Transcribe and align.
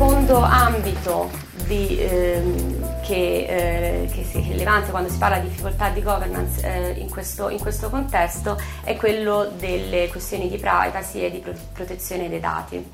secondo 0.00 0.40
ambito 0.40 1.30
di, 1.66 1.98
ehm, 2.00 3.02
che, 3.02 4.04
eh, 4.04 4.10
che, 4.10 4.24
si, 4.24 4.40
rilevante 4.40 4.90
quando 4.90 5.10
si 5.10 5.18
parla 5.18 5.36
di 5.36 5.48
difficoltà 5.50 5.90
di 5.90 6.00
governance 6.02 6.66
eh, 6.66 6.98
in, 6.98 7.10
questo, 7.10 7.50
in, 7.50 7.60
questo, 7.60 7.90
contesto 7.90 8.58
è 8.82 8.96
quello 8.96 9.52
delle 9.58 10.08
questioni 10.08 10.48
di 10.48 10.56
privacy 10.56 11.20
e 11.20 11.30
di 11.30 11.44
protezione 11.74 12.30
dei 12.30 12.40
dati. 12.40 12.92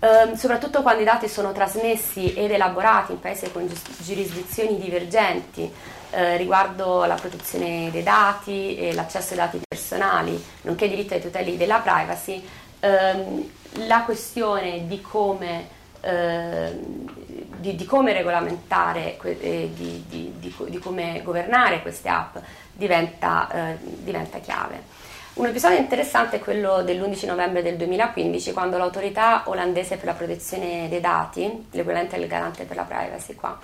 Um, 0.00 0.34
soprattutto 0.34 0.82
quando 0.82 1.00
i 1.00 1.06
dati 1.06 1.28
sono 1.28 1.50
trasmessi 1.52 2.34
ed 2.34 2.50
elaborati 2.50 3.12
in 3.12 3.20
paesi 3.20 3.50
con 3.50 3.66
giurisdizioni 4.02 4.78
divergenti 4.78 5.72
eh, 6.10 6.36
riguardo 6.36 7.06
la 7.06 7.14
protezione 7.14 7.88
dei 7.90 8.02
dati 8.02 8.76
e 8.76 8.92
l'accesso 8.92 9.30
ai 9.30 9.38
dati 9.38 9.60
personali, 9.66 10.44
nonché 10.62 10.84
i 10.84 10.90
diritti 10.90 11.14
ai 11.14 11.22
tuteli 11.22 11.56
della 11.56 11.78
privacy, 11.78 12.46
ehm, 12.80 13.50
la 13.86 14.02
questione 14.02 14.86
di 14.86 15.00
come, 15.00 15.78
di, 16.00 17.76
di 17.76 17.84
come 17.84 18.12
regolamentare, 18.12 19.18
eh, 19.22 19.70
di, 19.74 20.04
di, 20.08 20.32
di, 20.38 20.78
come 20.78 21.20
governare 21.22 21.82
queste 21.82 22.08
app 22.08 22.36
diventa, 22.72 23.48
eh, 23.52 23.76
diventa 23.80 24.38
chiave. 24.38 24.98
Un 25.34 25.46
episodio 25.46 25.78
interessante 25.78 26.36
è 26.36 26.38
quello 26.40 26.82
dell'11 26.82 27.26
novembre 27.26 27.62
del 27.62 27.76
2015, 27.76 28.52
quando 28.52 28.78
l'autorità 28.78 29.44
olandese 29.46 29.96
per 29.96 30.06
la 30.06 30.14
protezione 30.14 30.88
dei 30.88 31.00
dati, 31.00 31.66
l'equivalente 31.70 32.18
del 32.18 32.26
garante 32.26 32.64
per 32.64 32.76
la 32.76 32.82
privacy 32.82 33.34
qua, 33.34 33.58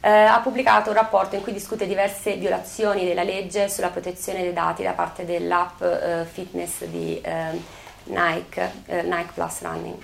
eh, 0.00 0.10
ha 0.10 0.40
pubblicato 0.40 0.90
un 0.90 0.96
rapporto 0.96 1.34
in 1.36 1.42
cui 1.42 1.52
discute 1.52 1.86
diverse 1.86 2.36
violazioni 2.36 3.04
della 3.04 3.24
legge 3.24 3.68
sulla 3.68 3.88
protezione 3.88 4.42
dei 4.42 4.52
dati 4.52 4.82
da 4.82 4.92
parte 4.92 5.24
dell'app 5.24 5.82
eh, 5.82 6.24
fitness 6.30 6.84
di 6.84 7.20
eh, 7.20 7.60
Nike, 8.04 8.72
eh, 8.86 9.02
Nike 9.02 9.32
Plus 9.34 9.62
Running. 9.62 9.96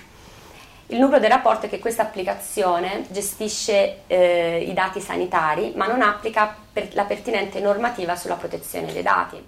Il 0.92 0.98
nucleo 0.98 1.18
del 1.18 1.30
rapporto 1.30 1.64
è 1.64 1.68
che 1.70 1.78
questa 1.78 2.02
applicazione 2.02 3.06
gestisce 3.08 4.00
eh, 4.08 4.58
i 4.68 4.74
dati 4.74 5.00
sanitari 5.00 5.72
ma 5.74 5.86
non 5.86 6.02
applica 6.02 6.54
per 6.70 6.88
la 6.92 7.04
pertinente 7.04 7.60
normativa 7.60 8.14
sulla 8.14 8.34
protezione 8.34 8.92
dei 8.92 9.00
dati. 9.00 9.42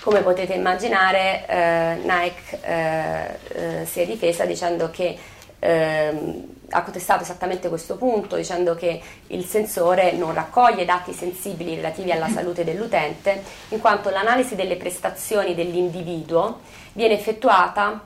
Come 0.00 0.20
potete 0.20 0.52
immaginare, 0.54 1.44
eh, 1.48 1.96
Nike 2.04 3.84
si 3.84 4.00
è 4.00 4.06
difesa 4.06 4.44
dicendo 4.44 4.90
che 4.90 5.18
ehm, 5.58 6.46
ha 6.70 6.82
contestato 6.82 7.24
esattamente 7.24 7.68
questo 7.68 7.96
punto 7.96 8.36
dicendo 8.36 8.76
che 8.76 9.02
il 9.26 9.44
sensore 9.44 10.12
non 10.12 10.32
raccoglie 10.32 10.84
dati 10.84 11.12
sensibili 11.12 11.74
relativi 11.74 12.12
alla 12.12 12.28
salute 12.28 12.62
dell'utente 12.62 13.42
in 13.70 13.80
quanto 13.80 14.08
l'analisi 14.10 14.54
delle 14.54 14.76
prestazioni 14.76 15.56
dell'individuo 15.56 16.60
viene 16.92 17.14
effettuata 17.14 18.00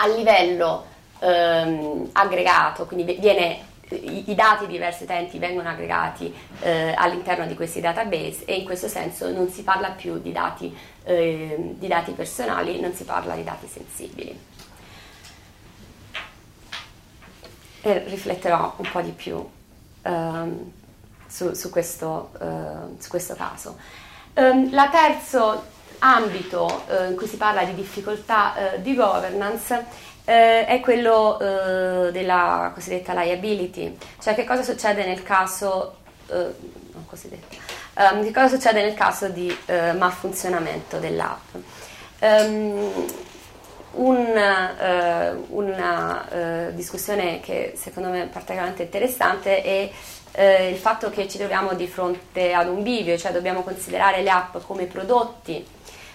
a 0.00 0.06
livello 0.06 0.87
ehm, 1.20 2.10
aggregato, 2.12 2.86
quindi 2.86 3.16
viene, 3.18 3.60
i, 3.90 4.30
i, 4.30 4.34
dati 4.34 4.66
di 4.66 4.72
diversi 4.72 5.04
utenti 5.04 5.38
vengono 5.38 5.68
aggregati 5.68 6.34
eh, 6.60 6.94
all'interno 6.96 7.46
di 7.46 7.54
questi 7.54 7.80
database 7.80 8.44
e 8.44 8.56
in 8.56 8.64
questo 8.64 8.88
senso 8.88 9.30
non 9.30 9.48
si 9.48 9.62
parla 9.62 9.90
più 9.90 10.18
di 10.18 10.32
dati, 10.32 10.76
eh, 11.04 11.74
di 11.78 11.86
dati 11.86 12.12
personali, 12.12 12.80
non 12.80 12.92
si 12.92 13.04
parla 13.04 13.34
di 13.34 13.44
dati 13.44 13.66
sensibili. 13.66 14.56
e 17.80 18.04
rifletterò 18.06 18.74
un 18.76 18.88
po' 18.90 19.00
di 19.00 19.10
più 19.10 19.48
um, 20.02 20.72
su, 21.26 21.52
su, 21.54 21.70
questo, 21.70 22.30
uh, 22.40 22.96
su, 22.98 23.08
questo, 23.08 23.34
caso. 23.34 23.78
Um, 24.34 24.72
la 24.72 24.88
terzo 24.88 25.76
ambito 26.00 26.84
uh, 26.88 27.10
in 27.10 27.16
cui 27.16 27.26
si 27.26 27.36
parla 27.36 27.64
di 27.64 27.74
difficoltà 27.74 28.54
uh, 28.54 28.80
di 28.80 28.94
governance 28.94 29.84
è 30.28 30.80
quello 30.82 31.36
della 32.12 32.70
cosiddetta 32.74 33.14
liability, 33.14 33.96
cioè 34.20 34.34
che 34.34 34.44
cosa 34.44 34.62
succede 34.62 35.06
nel 35.06 35.22
caso, 35.22 35.96
cosiddetta, 37.06 37.56
um, 38.12 38.22
che 38.22 38.32
cosa 38.32 38.48
succede 38.48 38.82
nel 38.82 38.92
caso 38.92 39.28
di 39.28 39.56
malfunzionamto 39.66 40.98
dell'app. 40.98 41.54
Um, 42.20 43.06
un, 43.92 44.36
eh, 44.36 45.34
una 45.48 46.28
eh, 46.30 46.74
discussione 46.74 47.40
che 47.40 47.72
secondo 47.76 48.10
me 48.10 48.24
è 48.24 48.26
particolarmente 48.26 48.82
interessante 48.82 49.62
è 49.62 49.90
eh, 50.32 50.68
il 50.68 50.76
fatto 50.76 51.10
che 51.10 51.26
ci 51.28 51.38
troviamo 51.38 51.72
di 51.74 51.86
fronte 51.86 52.52
ad 52.52 52.68
un 52.68 52.82
bivio, 52.82 53.16
cioè 53.16 53.32
dobbiamo 53.32 53.62
considerare 53.62 54.22
le 54.22 54.30
app 54.30 54.58
come 54.66 54.84
prodotti 54.84 55.66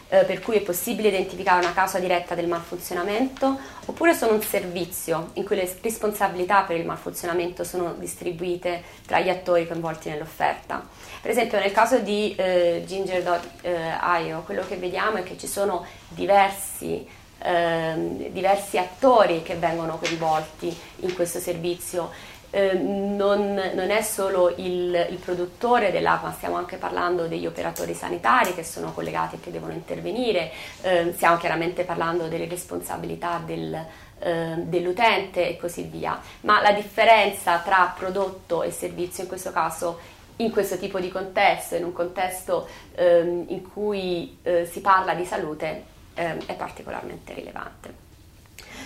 eh, 0.09 0.23
per 0.23 0.39
cui 0.39 0.55
è 0.55 0.61
possibile 0.61 1.09
identificare 1.09 1.63
una 1.63 1.73
causa 1.73 1.99
diretta 1.99 2.35
del 2.35 2.47
malfunzionamento 2.47 3.57
oppure 3.85 4.13
sono 4.13 4.33
un 4.33 4.41
servizio 4.41 5.31
in 5.33 5.43
cui 5.43 5.55
le 5.55 5.77
responsabilità 5.81 6.61
per 6.61 6.77
il 6.77 6.85
malfunzionamento 6.85 7.63
sono 7.63 7.93
distribuite 7.97 8.83
tra 9.05 9.19
gli 9.19 9.29
attori 9.29 9.67
coinvolti 9.67 10.09
nell'offerta. 10.09 10.85
Per 11.21 11.31
esempio 11.31 11.59
nel 11.59 11.71
caso 11.71 11.99
di 11.99 12.35
eh, 12.35 12.83
Ginger.io 12.85 14.41
quello 14.45 14.63
che 14.67 14.75
vediamo 14.75 15.17
è 15.17 15.23
che 15.23 15.37
ci 15.37 15.47
sono 15.47 15.85
diversi 16.09 17.21
ehm, 17.43 18.29
diversi 18.29 18.77
attori 18.77 19.43
che 19.43 19.55
vengono 19.55 19.97
coinvolti 19.97 20.75
in 20.97 21.13
questo 21.13 21.39
servizio. 21.39 22.11
Eh, 22.55 22.73
non, 22.73 23.55
non, 23.55 23.89
è 23.89 24.03
solo 24.03 24.53
il, 24.57 25.07
il 25.09 25.17
produttore 25.17 25.91
dell'app, 25.91 26.21
ma 26.21 26.31
stiamo 26.33 26.55
anche 26.55 26.77
parlando 26.77 27.25
degli 27.25 27.47
operatori 27.47 27.95
sanitari 27.95 28.53
che 28.53 28.63
sono 28.63 28.93
collegati 28.93 29.37
e 29.37 29.39
che 29.39 29.49
devono 29.49 29.73
intervenire, 29.73 30.51
eh, 30.83 31.13
stiamo 31.15 31.37
chiaramente 31.37 31.83
parlando 31.83 32.27
delle 32.27 32.47
responsabilità 32.47 33.41
del, 33.43 33.73
eh, 34.19 34.53
dell'utente 34.57 35.49
e 35.49 35.57
così 35.57 35.81
via. 35.81 36.19
Ma 36.41 36.61
la 36.61 36.73
differenza 36.73 37.57
tra 37.57 37.91
prodotto 37.97 38.61
e 38.61 38.69
servizio 38.69 39.23
in 39.23 39.29
questo 39.29 39.51
caso 39.51 39.99
in 40.35 40.51
questo 40.51 40.77
tipo 40.77 40.99
di 40.99 41.09
contesto, 41.09 41.75
in 41.75 41.85
un 41.85 41.93
contesto 41.93 42.67
ehm, 42.93 43.45
in 43.47 43.67
cui 43.67 44.37
eh, 44.43 44.65
si 44.65 44.79
parla 44.79 45.15
di 45.15 45.25
salute, 45.25 45.85
eh, 46.13 46.37
è 46.45 46.53
particolarmente 46.53 47.33
rilevante. 47.33 48.02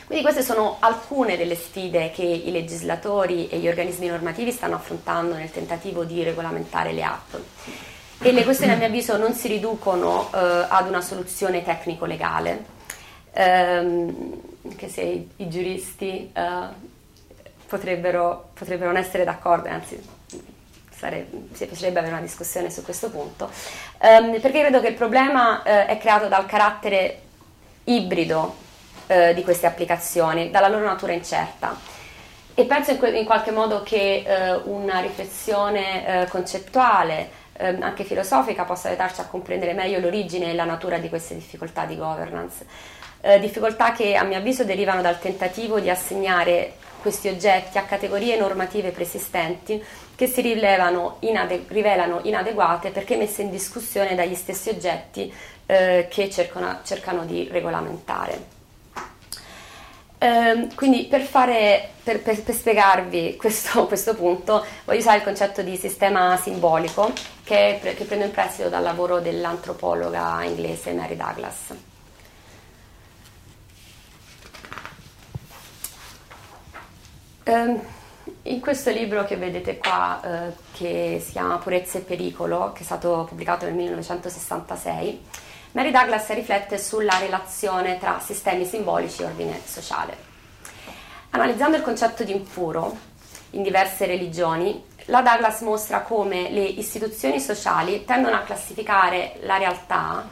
Quindi 0.08 0.24
queste 0.24 0.42
sono 0.42 0.78
alcune 0.80 1.36
delle 1.36 1.56
sfide 1.56 2.12
che 2.12 2.24
i 2.24 2.50
legislatori 2.50 3.50
e 3.50 3.58
gli 3.58 3.68
organismi 3.68 4.08
normativi 4.08 4.54
stanno 4.54 4.76
affrontando 4.76 5.36
nel 5.36 5.52
tentativo 5.52 6.06
di 6.06 6.24
regolamentare 6.24 6.94
le 6.94 7.04
app. 7.04 7.34
E 8.22 8.32
le 8.32 8.46
questioni 8.46 8.72
a 8.72 8.78
mio 8.78 8.86
avviso 8.86 9.18
non 9.18 9.34
si 9.34 9.50
riducono 9.50 10.30
eh, 10.34 10.66
ad 10.70 10.88
una 10.88 11.02
soluzione 11.02 11.62
tecnico-legale, 11.62 12.66
ehm, 13.34 14.42
anche 14.64 14.88
se 14.88 15.28
i, 15.36 15.50
giuristi 15.50 16.32
eh, 16.32 16.60
potrebbero, 17.68 18.52
potrebbero, 18.54 18.92
non 18.94 19.02
essere 19.02 19.26
d'accordo, 19.26 19.68
anzi 19.68 20.02
sare, 20.90 21.28
si 21.52 21.66
piacerebbe 21.66 22.00
avere 22.00 22.14
una 22.14 22.24
discussione 22.24 22.72
su 22.72 22.82
questo 22.82 23.10
punto, 23.10 23.52
ehm, 24.00 24.40
perché 24.40 24.62
credo 24.62 24.80
che 24.80 24.88
il 24.88 24.96
problema 24.96 25.64
eh, 25.64 25.86
è 25.86 25.98
creato 25.98 26.30
dal 26.30 26.46
carattere 26.46 27.24
ibrido 27.84 28.66
eh, 29.08 29.34
di 29.34 29.44
queste 29.44 29.66
applicazioni, 29.66 30.52
dalla 30.52 30.68
loro 30.68 30.86
natura 30.86 31.14
incerta. 31.14 31.76
E 32.54 32.66
penso 32.66 32.92
in, 32.92 32.98
que- 32.98 33.18
in 33.18 33.26
qualche 33.26 33.52
modo 33.52 33.84
che 33.84 34.24
eh, 34.26 34.54
una 34.64 35.00
riflessione 35.00 36.24
eh, 36.24 36.28
concettuale, 36.28 37.30
ehm, 37.54 37.82
anche 37.84 38.04
filosofica, 38.04 38.64
possa 38.64 38.88
aiutarci 38.88 39.22
a 39.22 39.26
comprendere 39.26 39.74
meglio 39.74 40.00
l'origine 40.00 40.52
e 40.52 40.56
la 40.56 40.64
natura 40.64 40.98
di 40.98 41.10
queste 41.10 41.36
difficoltà 41.36 41.86
di 41.86 41.96
governance. 41.96 42.66
Eh, 43.22 43.40
difficoltà 43.40 43.92
che 43.92 44.16
a 44.16 44.24
mio 44.24 44.38
avviso 44.38 44.64
derivano 44.64 45.02
dal 45.02 45.20
tentativo 45.20 45.80
di 45.80 45.90
assegnare 45.90 46.74
questi 47.02 47.28
oggetti 47.28 47.78
a 47.78 47.84
categorie 47.84 48.38
normative 48.38 48.90
preesistenti 48.90 49.84
che 50.16 50.28
si 50.28 50.42
inade- 51.20 51.66
rivelano 51.68 52.22
inadeguate 52.24 52.90
perché 52.90 53.16
messe 53.16 53.44
in 53.44 53.52
discussione 53.52 54.16
dagli 54.16 54.34
stessi 54.34 54.70
oggetti 54.70 55.32
eh, 55.68 56.08
che 56.10 56.30
cercano, 56.30 56.80
cercano, 56.84 57.24
di 57.24 57.48
regolamentare. 57.52 58.57
Eh, 60.20 60.68
quindi 60.74 61.06
per, 61.06 61.22
fare, 61.22 61.90
per, 62.04 62.22
per, 62.22 62.42
per 62.42 62.56
spiegarvi 62.56 63.36
questo, 63.36 63.86
questo, 63.88 64.16
punto 64.16 64.66
voglio 64.86 65.00
usare 65.00 65.18
il 65.18 65.24
concetto 65.24 65.62
di 65.62 65.78
sistema 65.78 66.36
simbolico 66.38 67.14
che, 67.44 67.80
che 67.82 68.04
prendo 68.04 68.26
in 68.26 68.32
prestito 68.32 68.70
dal 68.70 68.82
lavoro 68.82 69.20
dell'antropologa 69.20 70.44
inglese 70.44 70.92
Mary 70.94 71.16
Douglas. 71.16 71.76
Um, 77.46 77.80
in 78.44 78.60
questo 78.60 78.90
libro 78.92 79.24
che 79.24 79.38
vedete 79.38 79.78
qua, 79.78 80.22
eh, 80.22 80.54
che 80.74 81.22
si 81.24 81.32
chiama 81.32 81.58
Purezza 81.58 81.98
e 81.98 82.02
pericolo, 82.02 82.72
che 82.74 82.82
è 82.82 82.84
stato 82.84 83.26
pubblicato 83.28 83.66
nel 83.66 83.74
1966, 83.76 85.22
Mary 85.72 85.92
Douglas 85.92 86.30
riflette 86.30 86.78
sulla 86.78 87.18
relazione 87.20 87.98
tra 87.98 88.20
sistemi 88.20 88.66
simbolici 88.66 89.22
e 89.22 89.26
ordine 89.26 89.62
sociale. 89.64 90.18
Analizzando 91.32 91.78
il 91.78 91.84
concetto 91.84 92.24
di 92.24 92.32
impuro 92.32 92.96
in 93.52 93.64
diverse 93.64 94.06
religioni, 94.06 94.84
la 95.06 95.22
Douglas 95.22 95.62
mostra 95.62 96.02
come 96.02 96.50
le 96.50 96.64
istituzioni 96.64 97.40
sociali 97.40 98.06
tendono 98.06 98.36
a 98.36 98.42
classificare 98.42 99.38
la 99.42 99.58
realtà 99.58 100.28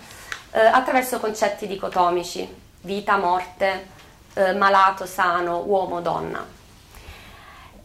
eh, 0.51 0.59
attraverso 0.59 1.19
concetti 1.19 1.67
dicotomici, 1.67 2.47
vita, 2.81 3.17
morte, 3.17 3.87
eh, 4.33 4.53
malato, 4.53 5.05
sano, 5.05 5.63
uomo, 5.65 6.01
donna 6.01 6.63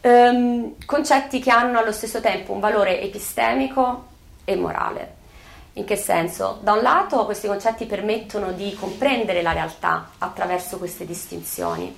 Um, 0.02 0.76
concetti 0.86 1.40
che 1.40 1.50
hanno 1.50 1.78
allo 1.78 1.92
stesso 1.92 2.22
tempo 2.22 2.54
un 2.54 2.60
valore 2.60 3.02
epistemico 3.02 4.06
e 4.44 4.56
morale. 4.56 5.16
In 5.74 5.84
che 5.84 5.96
senso? 5.96 6.58
Da 6.62 6.72
un 6.72 6.82
lato 6.82 7.24
questi 7.24 7.46
concetti 7.46 7.86
permettono 7.86 8.52
di 8.52 8.74
comprendere 8.74 9.40
la 9.40 9.52
realtà 9.52 10.10
attraverso 10.18 10.78
queste 10.78 11.06
distinzioni, 11.06 11.96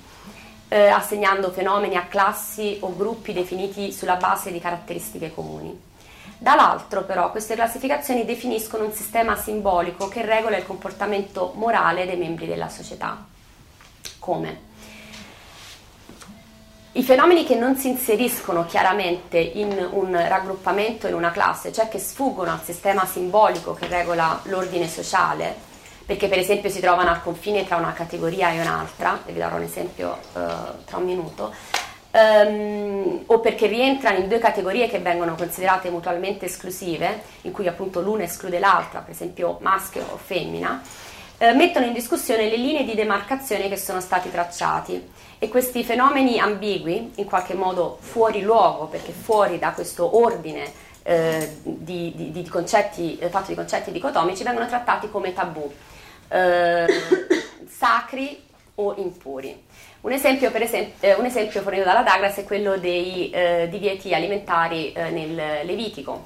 eh, 0.67 0.87
assegnando 0.87 1.51
fenomeni 1.51 1.95
a 1.95 2.05
classi 2.05 2.77
o 2.81 2.95
gruppi 2.95 3.33
definiti 3.33 3.91
sulla 3.91 4.15
base 4.15 4.51
di 4.51 4.59
caratteristiche 4.59 5.33
comuni. 5.33 5.91
Dall'altro 6.37 7.03
però 7.03 7.31
queste 7.31 7.55
classificazioni 7.55 8.25
definiscono 8.25 8.83
un 8.83 8.91
sistema 8.91 9.35
simbolico 9.35 10.07
che 10.07 10.23
regola 10.23 10.57
il 10.57 10.65
comportamento 10.65 11.53
morale 11.55 12.05
dei 12.05 12.17
membri 12.17 12.45
della 12.45 12.69
società. 12.69 13.25
Come? 14.19 14.71
I 16.95 17.01
fenomeni 17.01 17.43
che 17.43 17.55
non 17.55 17.75
si 17.75 17.87
inseriscono 17.87 18.67
chiaramente 18.67 19.39
in 19.39 19.87
un 19.93 20.11
raggruppamento, 20.11 21.07
in 21.07 21.15
una 21.15 21.31
classe, 21.31 21.71
cioè 21.71 21.89
che 21.89 21.97
sfuggono 21.97 22.51
al 22.51 22.61
sistema 22.63 23.03
simbolico 23.07 23.73
che 23.73 23.87
regola 23.87 24.39
l'ordine 24.43 24.87
sociale, 24.87 25.55
perché 26.05 26.27
per 26.27 26.37
esempio 26.37 26.69
si 26.69 26.79
trovano 26.79 27.09
al 27.09 27.23
confine 27.23 27.65
tra 27.65 27.77
una 27.77 27.93
categoria 27.93 28.51
e 28.51 28.61
un'altra, 28.61 29.19
vi 29.25 29.33
darò 29.33 29.55
un 29.55 29.63
esempio 29.63 30.19
uh, 30.33 30.39
tra 30.85 30.97
un 30.97 31.03
minuto, 31.03 31.51
um, 32.11 33.23
o 33.25 33.39
perché 33.39 33.65
rientrano 33.65 34.19
in 34.19 34.27
due 34.27 34.37
categorie 34.37 34.87
che 34.87 34.99
vengono 34.99 35.33
considerate 35.33 35.89
mutualmente 35.89 36.45
esclusive, 36.45 37.23
in 37.41 37.51
cui 37.51 37.67
appunto 37.67 38.01
l'una 38.01 38.25
esclude 38.25 38.59
l'altra, 38.59 38.99
per 38.99 39.15
esempio 39.15 39.57
maschio 39.61 40.05
o 40.11 40.17
femmina, 40.23 40.79
uh, 41.37 41.55
mettono 41.55 41.85
in 41.85 41.93
discussione 41.93 42.49
le 42.49 42.57
linee 42.57 42.83
di 42.83 42.95
demarcazione 42.95 43.69
che 43.69 43.77
sono 43.77 43.99
stati 43.99 44.31
tracciati 44.31 45.09
e 45.39 45.49
questi 45.49 45.83
fenomeni 45.83 46.39
ambigui, 46.39 47.11
in 47.15 47.25
qualche 47.25 47.53
modo 47.53 47.97
fuori 47.99 48.41
luogo, 48.41 48.85
perché 48.85 49.11
fuori 49.11 49.59
da 49.59 49.71
questo 49.71 50.17
ordine 50.17 50.71
eh, 51.03 51.57
di, 51.63 52.13
di, 52.15 52.31
di, 52.31 52.47
concetti, 52.47 53.17
eh, 53.19 53.29
fatto 53.29 53.49
di 53.49 53.55
concetti 53.55 53.91
dicotomici, 53.91 54.43
vengono 54.43 54.67
trattati 54.67 55.09
come 55.09 55.33
tabù, 55.33 55.69
eh, 56.29 56.85
sacri 57.67 58.41
o 58.75 58.95
impuri. 58.97 59.63
Un 60.01 60.11
esempio, 60.11 60.51
esempio, 60.53 60.93
eh, 60.99 61.13
un 61.13 61.25
esempio, 61.25 61.61
fornito 61.61 61.85
dalla 61.85 62.03
Douglas 62.03 62.37
è 62.37 62.43
quello 62.43 62.77
dei 62.77 63.29
eh, 63.29 63.67
divieti 63.69 64.13
alimentari 64.13 64.91
eh, 64.91 65.09
nel 65.09 65.65
Levitico. 65.65 66.25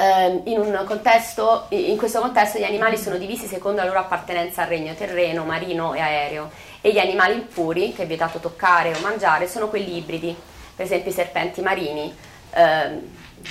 In, 0.00 0.84
contesto, 0.86 1.66
in 1.70 1.96
questo 1.96 2.20
contesto 2.20 2.56
gli 2.56 2.62
animali 2.62 2.96
sono 2.96 3.16
divisi 3.16 3.48
secondo 3.48 3.80
la 3.80 3.88
loro 3.88 3.98
appartenenza 3.98 4.62
al 4.62 4.68
regno 4.68 4.94
terreno, 4.94 5.42
marino 5.42 5.92
e 5.92 5.98
aereo 5.98 6.52
e 6.80 6.92
gli 6.92 7.00
animali 7.00 7.34
impuri, 7.34 7.92
che 7.92 8.04
è 8.04 8.06
vietato 8.06 8.38
toccare 8.38 8.94
o 8.94 9.00
mangiare, 9.00 9.48
sono 9.48 9.66
quelli 9.66 9.96
ibridi, 9.96 10.36
per 10.76 10.84
esempio 10.84 11.10
i 11.10 11.14
serpenti 11.14 11.62
marini, 11.62 12.16
ehm, 12.52 13.00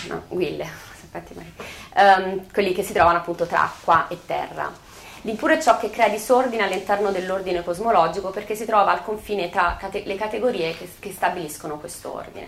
no, 0.08 0.24
guille, 0.30 0.66
serpenti 0.98 1.34
marini, 1.34 1.54
ehm, 1.96 2.52
quelli 2.54 2.72
che 2.72 2.84
si 2.84 2.94
trovano 2.94 3.18
appunto 3.18 3.46
tra 3.46 3.64
acqua 3.64 4.08
e 4.08 4.18
terra. 4.26 4.72
L'impuro 5.24 5.52
è 5.52 5.62
ciò 5.62 5.78
che 5.78 5.90
crea 5.90 6.08
disordine 6.08 6.64
all'interno 6.64 7.12
dell'ordine 7.12 7.62
cosmologico 7.62 8.30
perché 8.30 8.56
si 8.56 8.64
trova 8.64 8.94
al 8.94 9.04
confine 9.04 9.50
tra 9.50 9.76
cate- 9.78 10.04
le 10.06 10.16
categorie 10.16 10.78
che, 10.78 10.90
che 10.98 11.12
stabiliscono 11.12 11.78
questo 11.78 12.16
ordine. 12.16 12.48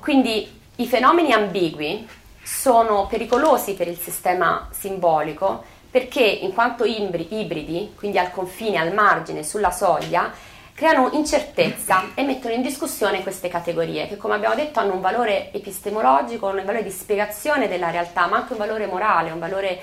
Quindi 0.00 0.58
i 0.76 0.86
fenomeni 0.88 1.32
ambigui 1.32 2.08
sono 2.42 3.06
pericolosi 3.06 3.74
per 3.74 3.88
il 3.88 3.98
sistema 3.98 4.68
simbolico 4.70 5.62
perché 5.90 6.22
in 6.22 6.52
quanto 6.54 6.84
ibridi, 6.84 7.92
quindi 7.96 8.18
al 8.18 8.30
confine, 8.30 8.78
al 8.78 8.94
margine, 8.94 9.42
sulla 9.42 9.72
soglia, 9.72 10.32
creano 10.72 11.10
incertezza 11.12 12.14
e 12.14 12.22
mettono 12.22 12.54
in 12.54 12.62
discussione 12.62 13.22
queste 13.22 13.48
categorie 13.48 14.08
che 14.08 14.16
come 14.16 14.34
abbiamo 14.34 14.54
detto 14.54 14.78
hanno 14.78 14.94
un 14.94 15.00
valore 15.00 15.52
epistemologico, 15.52 16.46
un 16.46 16.62
valore 16.64 16.82
di 16.82 16.90
spiegazione 16.90 17.68
della 17.68 17.90
realtà, 17.90 18.26
ma 18.28 18.36
anche 18.36 18.52
un 18.52 18.58
valore 18.58 18.86
morale, 18.86 19.30
un 19.30 19.38
valore 19.38 19.80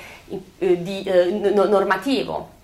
eh, 0.58 0.82
di, 0.82 1.04
eh, 1.04 1.52
normativo. 1.54 2.56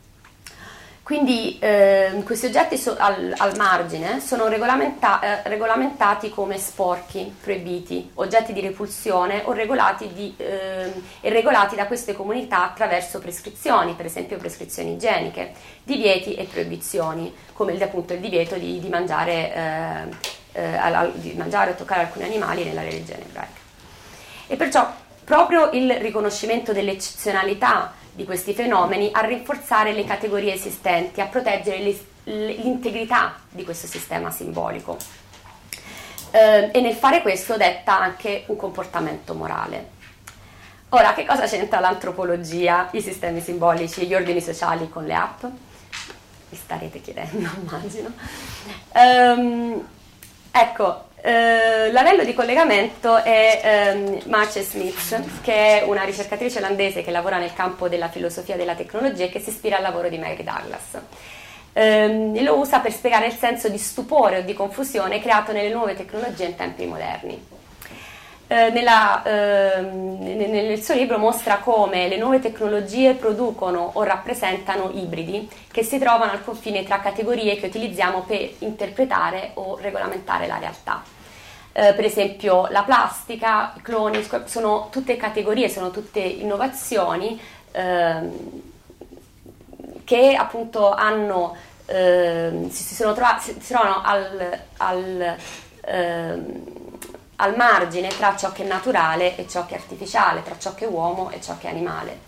Quindi 1.04 1.60
eh, 1.60 2.22
questi 2.24 2.46
oggetti 2.46 2.78
so, 2.78 2.96
al, 2.98 3.34
al, 3.36 3.58
margine 3.58 4.22
sono 4.22 4.48
regolamenta, 4.48 5.20
eh, 5.44 5.50
regolamentati 5.50 6.30
come 6.30 6.58
sporchi, 6.58 7.36
proibiti, 7.42 8.12
oggetti 8.14 8.54
di 8.54 8.62
repulsione 8.62 9.42
o 9.44 9.52
regolati, 9.52 10.14
di, 10.14 10.34
eh, 10.38 10.94
e 11.20 11.30
regolati 11.30 11.76
da 11.76 11.88
queste 11.88 12.14
comunità 12.14 12.64
attraverso 12.64 13.20
prescrizioni, 13.20 13.96
per 13.96 14.06
esempio 14.06 14.38
prescrizioni 14.38 14.94
igieniche, 14.94 15.52
divieti 15.84 16.36
e 16.36 16.46
proibizioni, 16.46 17.36
come 17.52 17.78
appunto 17.84 18.14
il 18.14 18.22
divieto 18.22 18.56
di, 18.56 18.80
di, 18.80 18.88
mangiare, 18.88 19.54
eh, 19.54 20.62
eh, 20.62 21.12
di 21.16 21.34
mangiare 21.34 21.72
o 21.72 21.76
toccare 21.76 22.00
alcuni 22.00 22.24
animali 22.24 22.64
nella 22.64 22.82
religione 22.82 23.24
ebraica. 23.24 23.60
E 24.48 24.56
perciò 24.56 24.90
proprio 25.26 25.70
il 25.72 25.92
riconoscimento 25.96 26.72
dell'eccezionalità 26.72 27.92
di 28.14 28.26
questi 28.26 28.54
fenomeni 28.54 29.10
a 29.12 29.22
rinforzare 29.22 29.92
le 29.92 30.06
categorie 30.06 30.54
esistenti, 30.54 31.20
a 31.20 31.26
proteggere 31.26 31.96
l'integrità 32.24 33.36
di 33.50 33.64
questo 33.64 33.88
sistema 33.88 34.30
simbolico. 34.30 34.98
Eh, 36.32 36.70
e 36.72 36.82
nel 36.82 36.96
fare 36.96 37.22
questo 37.22 37.58
detta 37.58 38.00
anche 38.00 38.44
un 38.48 38.56
comportamento 38.56 39.34
morale. 39.34 40.02
Ora, 40.90 41.14
che 41.14 41.26
cosa 41.26 41.48
c'entra 41.48 41.80
l'antropologia, 41.80 42.90
i 42.92 43.02
sistemi 43.02 43.42
simbolici 43.42 44.02
e 44.02 44.06
gli 44.06 44.14
ordini 44.14 44.42
sociali 44.42 44.90
con 44.90 45.06
le 45.06 45.16
app? 45.16 45.44
Vi 46.50 46.56
starete 46.56 47.02
chiedendo, 47.02 47.50
immagino. 47.66 48.12
Um, 48.94 49.84
ecco, 50.52 51.06
Uh, 51.26 51.90
l'anello 51.94 52.26
di 52.26 52.34
collegamento 52.34 53.16
è 53.16 53.94
um, 53.96 54.20
Marcia 54.26 54.60
Smith, 54.60 55.42
che 55.42 55.80
è 55.80 55.84
una 55.86 56.04
ricercatrice 56.04 56.58
olandese 56.58 57.02
che 57.02 57.12
lavora 57.12 57.38
nel 57.38 57.54
campo 57.54 57.88
della 57.88 58.10
filosofia 58.10 58.58
della 58.58 58.76
tecnologia 58.76 59.24
e 59.24 59.30
che 59.30 59.40
si 59.40 59.48
ispira 59.48 59.78
al 59.78 59.84
lavoro 59.84 60.10
di 60.10 60.18
Mary 60.18 60.44
Douglas. 60.44 61.00
Um, 61.72 62.36
e 62.36 62.44
lo 62.44 62.58
usa 62.58 62.80
per 62.80 62.92
spiegare 62.92 63.28
il 63.28 63.32
senso 63.32 63.70
di 63.70 63.78
stupore 63.78 64.40
o 64.40 64.42
di 64.42 64.54
confusione 64.54 65.22
creato 65.22 65.54
nelle 65.54 65.70
nuove 65.70 65.96
tecnologie 65.96 66.44
in 66.44 66.56
tempi 66.56 66.86
moderni. 66.86 67.42
Uh, 68.54 68.72
nella, 68.72 69.24
uh, 69.26 70.22
nel 70.22 70.80
suo 70.80 70.94
libro 70.94 71.18
mostra 71.18 71.58
come 71.58 72.08
le 72.08 72.18
nuove 72.18 72.40
tecnologie 72.40 73.16
producono 73.16 73.90
o 73.94 74.04
rappresentano 74.04 74.92
ibridi 74.94 75.50
che 75.72 75.82
si 75.82 75.98
trovano 75.98 76.34
al 76.34 76.44
confine 76.44 76.84
tra 76.84 77.00
categorie 77.00 77.56
che 77.56 77.66
utilizziamo 77.66 78.22
per 78.22 78.48
interpretare 78.60 79.54
o 79.56 79.80
regolamentare 79.82 80.46
la 80.46 80.60
realtà. 80.60 81.02
Eh, 81.72 81.94
per 81.96 82.06
esempio 82.06 82.68
la 82.68 82.84
plastica, 82.84 83.74
i 83.76 83.82
cloni, 83.82 84.24
sono 84.46 84.90
tutte 84.92 85.18
categorie, 85.18 85.68
sono 85.68 85.90
tutte 85.90 86.20
innovazioni 86.20 87.42
ehm, 87.72 88.62
che 90.04 90.36
appunto 90.36 90.92
hanno, 90.92 91.56
ehm, 91.88 92.70
si, 92.70 92.84
si, 92.84 93.02
trovano 93.02 94.04
al, 94.04 94.60
al, 94.78 95.36
ehm, 95.82 96.83
al 97.44 97.58
margine 97.58 98.08
tra 98.08 98.38
ciò 98.38 98.54
che 98.54 98.64
è 98.64 98.68
naturale 98.68 99.36
e 99.36 99.48
ciò 99.50 99.66
che 99.66 99.76
è 99.76 99.78
artificiale, 99.78 100.44
tra 100.44 100.58
ciò 100.58 100.74
che 100.74 100.86
è 100.86 100.88
uomo 100.88 101.30
e 101.30 101.42
ciò 101.42 101.58
che 101.58 101.68
è 101.68 101.72
animale. 101.72 102.20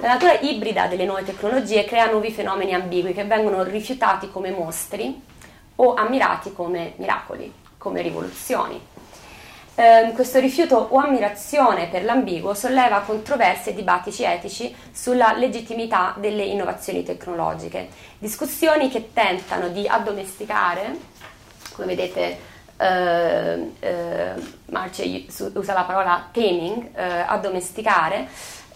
La 0.00 0.08
natura 0.08 0.38
ibrida 0.40 0.86
delle 0.86 1.06
nuove 1.06 1.24
tecnologie 1.24 1.84
crea 1.84 2.10
nuovi 2.10 2.30
fenomeni 2.30 2.74
ambigui 2.74 3.14
che 3.14 3.24
vengono 3.24 3.62
rifiutati 3.62 4.30
come 4.30 4.50
mostri 4.50 5.22
o 5.76 5.94
ammirati 5.94 6.52
come 6.52 6.92
miracoli 6.96 7.60
come 7.78 8.02
rivoluzioni. 8.02 8.80
Eh, 9.74 10.12
questo 10.14 10.38
rifiuto 10.38 10.76
o 10.76 10.98
ammirazione 10.98 11.88
per 11.88 12.04
l'ambiguo 12.04 12.52
solleva 12.52 13.00
controversie 13.00 13.72
e 13.72 13.74
dibattiti 13.74 14.22
etici 14.22 14.74
sulla 14.92 15.32
legittimità 15.32 16.14
delle 16.18 16.44
innovazioni 16.44 17.02
tecnologiche, 17.02 17.88
discussioni 18.18 18.90
che 18.90 19.12
tentano 19.14 19.68
di 19.68 19.88
addomesticare, 19.88 20.94
come 21.72 21.94
vedete 21.94 22.50
Marce 24.72 25.26
usa 25.54 25.72
la 25.72 25.82
parola 25.82 26.28
taming, 26.32 26.90
eh, 26.96 27.02
addomesticare, 27.26 28.26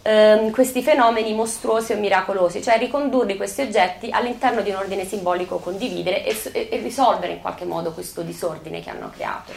ehm, 0.03 0.51
questi 0.51 0.83
fenomeni 0.83 1.35
mostruosi 1.35 1.93
o 1.93 1.97
miracolosi, 1.97 2.63
cioè 2.63 2.79
ricondurre 2.79 3.37
questi 3.37 3.63
oggetti 3.63 4.11
all'interno 4.11 4.61
di 4.61 4.71
un 4.71 4.77
ordine 4.77 5.05
simbolico 5.05 5.57
condividere 5.57 6.25
e, 6.25 6.39
e, 6.53 6.69
e 6.71 6.77
risolvere 6.79 7.33
in 7.33 7.41
qualche 7.41 7.65
modo 7.65 7.93
questo 7.93 8.23
disordine 8.23 8.81
che 8.81 8.91
hanno 8.91 9.11
creato. 9.11 9.53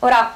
Ora, 0.00 0.34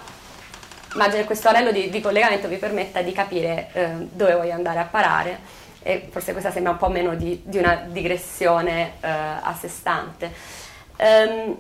immagino 0.95 1.21
che 1.21 1.27
questo 1.27 1.49
anello 1.49 1.73
di, 1.73 1.91
di, 1.91 2.01
collegamento 2.01 2.49
vi 2.49 2.57
permetta 2.57 3.03
di 3.03 3.13
capire 3.13 3.69
eh, 3.73 3.89
dove 4.13 4.35
voglio 4.35 4.55
andare 4.55 4.79
a 4.79 4.85
parare 4.85 5.41
e 5.83 6.09
forse 6.11 6.33
questa 6.33 6.51
sembra 6.51 6.73
un 6.73 6.79
po' 6.79 6.89
meno 6.89 7.15
di, 7.15 7.43
di 7.45 7.59
una 7.59 7.85
digressione 7.89 8.93
eh, 9.01 9.09
a 9.09 9.55
sé 9.59 9.69
stante. 9.69 10.33
Um, 10.99 11.57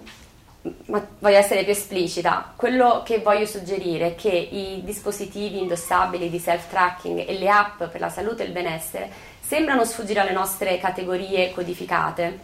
ma 0.87 1.06
voglio 1.18 1.37
essere 1.37 1.62
più 1.62 1.73
esplicita, 1.73 2.52
quello 2.56 3.02
che 3.04 3.18
voglio 3.18 3.46
suggerire 3.46 4.08
è 4.08 4.14
che 4.14 4.30
i 4.30 4.82
dispositivi 4.85 5.58
indossabili 5.58 6.30
di 6.30 6.38
self-tracking 6.38 7.26
e 7.26 7.38
le 7.38 7.49
app 7.49 7.85
per 7.85 8.00
la 8.00 8.08
salute 8.08 8.42
e 8.42 8.46
il 8.46 8.52
benessere 8.52 9.11
sembrano 9.40 9.85
sfuggire 9.85 10.20
alle 10.20 10.32
nostre 10.32 10.78
categorie 10.78 11.52
codificate 11.52 12.38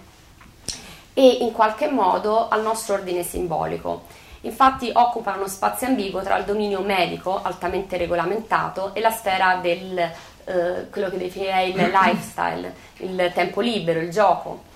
e 1.14 1.26
in 1.40 1.52
qualche 1.52 1.88
modo 1.88 2.48
al 2.48 2.62
nostro 2.62 2.94
ordine 2.94 3.22
simbolico. 3.22 4.04
Infatti 4.42 4.90
occupano 4.92 5.38
uno 5.38 5.48
spazio 5.48 5.86
ambiguo 5.86 6.22
tra 6.22 6.36
il 6.36 6.44
dominio 6.44 6.80
medico, 6.80 7.40
altamente 7.42 7.96
regolamentato, 7.96 8.94
e 8.94 9.00
la 9.00 9.10
sfera 9.10 9.58
del 9.62 10.10
eh, 10.44 10.88
quello 10.90 11.08
che 11.08 11.18
definirei 11.18 11.70
il 11.70 11.76
lifestyle, 11.90 12.74
il 12.98 13.30
tempo 13.34 13.60
libero, 13.60 14.00
il 14.00 14.10
gioco. 14.10 14.70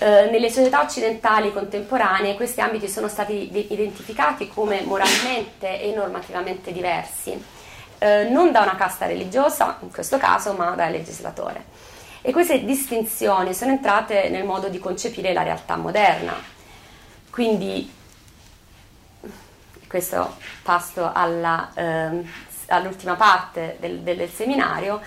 Eh, 0.00 0.28
nelle 0.30 0.48
società 0.48 0.80
occidentali 0.80 1.52
contemporanee 1.52 2.36
questi 2.36 2.60
ambiti 2.60 2.88
sono 2.88 3.08
stati 3.08 3.50
identificati 3.72 4.46
come 4.46 4.82
moralmente 4.82 5.80
e 5.80 5.92
normativamente 5.92 6.70
diversi, 6.70 7.36
eh, 7.98 8.28
non 8.28 8.52
da 8.52 8.60
una 8.60 8.76
casta 8.76 9.06
religiosa, 9.06 9.78
in 9.80 9.90
questo 9.90 10.16
caso, 10.16 10.52
ma 10.52 10.70
dal 10.70 10.92
legislatore. 10.92 11.64
E 12.20 12.30
queste 12.30 12.64
distinzioni 12.64 13.52
sono 13.54 13.72
entrate 13.72 14.28
nel 14.28 14.44
modo 14.44 14.68
di 14.68 14.78
concepire 14.78 15.32
la 15.32 15.42
realtà 15.42 15.74
moderna. 15.74 16.34
Quindi, 17.30 17.92
questo 19.88 20.36
passo 20.62 21.10
alla, 21.12 21.72
eh, 21.74 22.24
all'ultima 22.68 23.14
parte 23.14 23.78
del, 23.80 23.98
del, 24.00 24.16
del 24.16 24.30
seminario, 24.30 25.00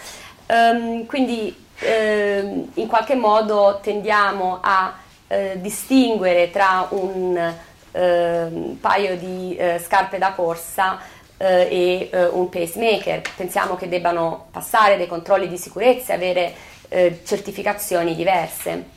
um, 0.48 1.06
quindi 1.06 1.70
eh, 1.82 2.68
in 2.74 2.88
qualche 2.88 3.16
modo 3.16 3.80
tendiamo 3.82 4.60
a 4.62 4.94
eh, 5.28 5.60
distinguere 5.60 6.52
tra 6.52 6.88
un 6.90 7.54
eh, 7.92 8.78
paio 8.80 9.18
di 9.18 9.56
eh, 9.56 9.82
scarpe 9.84 10.18
da 10.18 10.32
corsa 10.34 11.00
eh, 11.38 11.68
e 11.70 12.10
eh, 12.12 12.26
un 12.28 12.50
pacemaker. 12.50 13.22
Pensiamo 13.36 13.76
che 13.76 13.90
debbano 13.90 14.48
passare 14.52 14.98
dei 14.98 15.08
controlli 15.08 15.48
di 15.48 15.58
sicurezza 15.58 16.14
e 16.14 16.16
avere 16.16 16.54
certificazioni 17.24 18.16
diverse. 18.16 18.90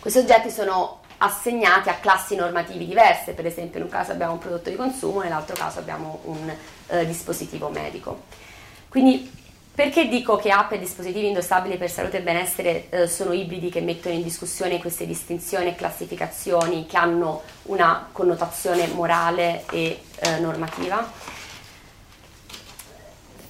Questi 0.00 0.18
oggetti 0.18 0.50
sono 0.50 0.98
assegnati 1.18 1.88
a 1.88 1.94
classi 1.94 2.34
normativi 2.34 2.88
diverse, 2.88 3.34
per 3.34 3.46
esempio 3.46 3.78
in 3.78 3.84
un 3.84 3.90
caso 3.90 4.10
abbiamo 4.10 4.32
un 4.32 4.40
prodotto 4.40 4.68
di 4.68 4.74
consumo, 4.74 5.22
nell'altro 5.22 5.54
caso 5.54 5.78
abbiamo 5.78 6.22
un 6.24 6.52
dispositivo 7.06 7.68
medico. 7.68 8.22
Quindi 8.88 9.30
perché 9.74 10.06
dico 10.08 10.36
che 10.36 10.50
app 10.50 10.70
e 10.72 10.78
dispositivi 10.78 11.26
indossabili 11.26 11.76
per 11.76 11.90
salute 11.90 12.18
e 12.18 12.22
benessere 12.22 12.86
eh, 12.90 13.08
sono 13.08 13.32
ibridi 13.32 13.70
che 13.70 13.80
mettono 13.80 14.14
in 14.14 14.22
discussione 14.22 14.78
queste 14.78 15.04
distinzioni 15.04 15.66
e 15.66 15.74
classificazioni 15.74 16.86
che 16.86 16.96
hanno 16.96 17.42
una 17.64 18.08
connotazione 18.12 18.86
morale 18.86 19.64
e 19.70 20.00
eh, 20.20 20.38
normativa? 20.38 21.10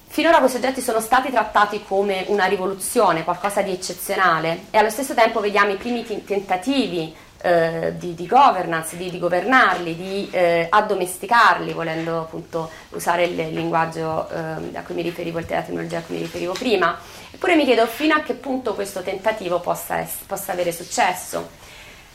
Finora 0.07 0.39
questi 0.39 0.57
oggetti 0.57 0.81
sono 0.81 0.99
stati 0.99 1.29
trattati 1.29 1.83
come 1.85 2.23
una 2.29 2.45
rivoluzione, 2.45 3.23
qualcosa 3.23 3.61
di 3.61 3.73
eccezionale 3.73 4.67
e 4.71 4.77
allo 4.77 4.89
stesso 4.89 5.13
tempo 5.13 5.41
vediamo 5.41 5.73
i 5.73 5.77
primi 5.77 6.03
t- 6.03 6.23
tentativi 6.23 7.13
eh, 7.41 7.93
di, 7.97 8.15
di, 8.15 8.27
governance, 8.27 8.97
di, 8.97 9.09
di 9.09 9.19
governarli, 9.19 9.95
di 9.95 10.29
eh, 10.31 10.67
addomesticarli, 10.69 11.73
volendo 11.73 12.21
appunto 12.21 12.69
usare 12.89 13.25
il 13.25 13.35
linguaggio 13.35 14.29
eh, 14.29 14.77
a 14.77 14.81
cui 14.83 14.95
mi 14.95 15.01
riferivo, 15.01 15.39
la 15.39 15.45
tecnologia 15.45 15.99
a 15.99 16.01
cui 16.01 16.15
mi 16.15 16.21
riferivo 16.21 16.53
prima. 16.53 16.97
Eppure 17.31 17.55
mi 17.55 17.65
chiedo 17.65 17.85
fino 17.85 18.15
a 18.15 18.21
che 18.21 18.33
punto 18.33 18.73
questo 18.73 19.01
tentativo 19.01 19.59
possa, 19.59 20.01
es- 20.01 20.23
possa 20.25 20.53
avere 20.53 20.71
successo. 20.71 21.49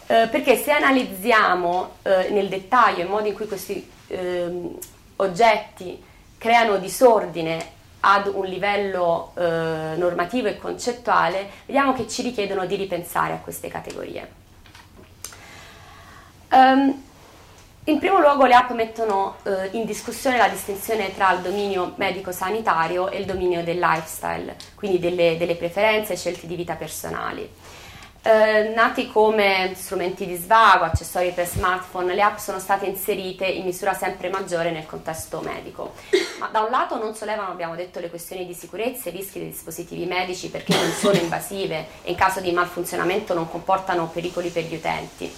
Eh, 0.06 0.26
perché 0.28 0.56
se 0.56 0.72
analizziamo 0.72 1.90
eh, 2.02 2.30
nel 2.30 2.48
dettaglio 2.48 3.02
il 3.02 3.08
modo 3.08 3.28
in 3.28 3.34
cui 3.34 3.46
questi 3.46 3.88
ehm, 4.08 4.76
oggetti 5.16 6.02
creano 6.36 6.78
disordine 6.78 7.78
ad 8.00 8.26
un 8.26 8.46
livello 8.46 9.32
eh, 9.36 9.94
normativo 9.96 10.48
e 10.48 10.56
concettuale, 10.56 11.48
vediamo 11.66 11.92
che 11.92 12.08
ci 12.08 12.22
richiedono 12.22 12.66
di 12.66 12.74
ripensare 12.76 13.34
a 13.34 13.38
queste 13.38 13.68
categorie. 13.68 14.39
Um, 16.52 17.02
in 17.84 17.98
primo 17.98 18.18
luogo 18.18 18.44
le 18.44 18.54
app 18.54 18.70
mettono 18.72 19.36
uh, 19.44 19.68
in 19.70 19.84
discussione 19.84 20.36
la 20.36 20.48
distinzione 20.48 21.14
tra 21.14 21.32
il 21.32 21.40
dominio 21.40 21.94
medico-sanitario 21.96 23.08
e 23.08 23.18
il 23.18 23.24
dominio 23.24 23.62
del 23.62 23.78
lifestyle, 23.78 24.56
quindi 24.74 24.98
delle, 24.98 25.36
delle 25.38 25.54
preferenze 25.54 26.12
e 26.12 26.16
scelte 26.16 26.46
di 26.46 26.56
vita 26.56 26.74
personali. 26.74 27.48
Uh, 28.22 28.74
nati 28.74 29.10
come 29.10 29.72
strumenti 29.74 30.26
di 30.26 30.34
svago, 30.34 30.84
accessori 30.84 31.30
per 31.30 31.46
smartphone, 31.46 32.14
le 32.14 32.20
app 32.20 32.36
sono 32.36 32.58
state 32.58 32.84
inserite 32.84 33.46
in 33.46 33.64
misura 33.64 33.94
sempre 33.94 34.28
maggiore 34.28 34.72
nel 34.72 34.86
contesto 34.86 35.40
medico. 35.40 35.94
Ma 36.38 36.48
da 36.48 36.60
un 36.60 36.70
lato 36.70 36.98
non 36.98 37.14
sollevano, 37.14 37.50
abbiamo 37.50 37.76
detto, 37.76 37.98
le 37.98 38.10
questioni 38.10 38.44
di 38.44 38.54
sicurezza 38.54 39.08
e 39.08 39.12
rischi 39.12 39.38
dei 39.38 39.48
dispositivi 39.48 40.04
medici 40.04 40.50
perché 40.50 40.74
non 40.74 40.90
sono 40.90 41.16
invasive 41.16 41.86
e 42.02 42.10
in 42.10 42.16
caso 42.16 42.40
di 42.40 42.52
malfunzionamento 42.52 43.34
non 43.34 43.48
comportano 43.48 44.08
pericoli 44.08 44.50
per 44.50 44.64
gli 44.64 44.74
utenti 44.74 45.32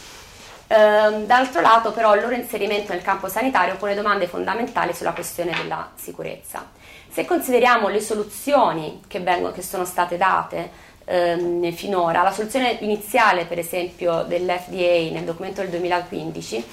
Ehm, 0.73 1.26
d'altro 1.26 1.61
lato 1.61 1.93
però 1.93 2.14
il 2.14 2.23
loro 2.23 2.35
inserimento 2.35 2.93
nel 2.93 3.02
campo 3.02 3.29
sanitario 3.29 3.76
pone 3.76 3.95
domande 3.95 4.26
fondamentali 4.26 4.95
sulla 4.95 5.12
questione 5.12 5.52
della 5.52 5.91
sicurezza. 5.97 6.71
Se 7.11 7.26
consideriamo 7.26 7.88
le 7.88 8.00
soluzioni 8.00 9.02
che, 9.07 9.21
vengono, 9.21 9.52
che 9.52 9.61
sono 9.61 9.85
state 9.85 10.17
date 10.17 10.71
ehm, 11.05 11.71
finora, 11.73 12.23
la 12.23 12.33
soluzione 12.33 12.79
iniziale 12.81 13.45
per 13.45 13.59
esempio 13.59 14.23
dell'FDA 14.23 15.12
nel 15.12 15.25
documento 15.25 15.61
del 15.61 15.69
2015 15.69 16.64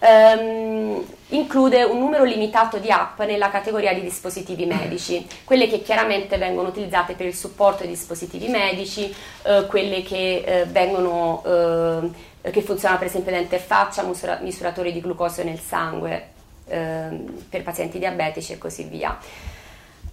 ehm, 0.00 1.04
include 1.28 1.82
un 1.84 1.98
numero 1.98 2.24
limitato 2.24 2.78
di 2.78 2.90
app 2.90 3.20
nella 3.20 3.50
categoria 3.50 3.92
di 3.94 4.00
dispositivi 4.00 4.66
medici, 4.66 5.26
quelle 5.44 5.68
che 5.68 5.82
chiaramente 5.82 6.36
vengono 6.36 6.68
utilizzate 6.68 7.14
per 7.14 7.26
il 7.26 7.34
supporto 7.34 7.82
ai 7.82 7.88
dispositivi 7.88 8.48
medici, 8.48 9.14
eh, 9.42 9.66
quelle 9.66 10.02
che 10.02 10.42
eh, 10.44 10.64
vengono 10.64 11.42
eh, 11.44 12.34
che 12.50 12.62
funziona 12.62 12.96
per 12.96 13.06
esempio 13.06 13.32
da 13.32 13.38
interfaccia, 13.38 14.02
misura, 14.02 14.38
misuratori 14.40 14.92
di 14.92 15.00
glucosio 15.00 15.44
nel 15.44 15.58
sangue 15.58 16.28
ehm, 16.66 17.46
per 17.48 17.62
pazienti 17.62 17.98
diabetici 17.98 18.52
e 18.52 18.58
così 18.58 18.84
via. 18.84 19.18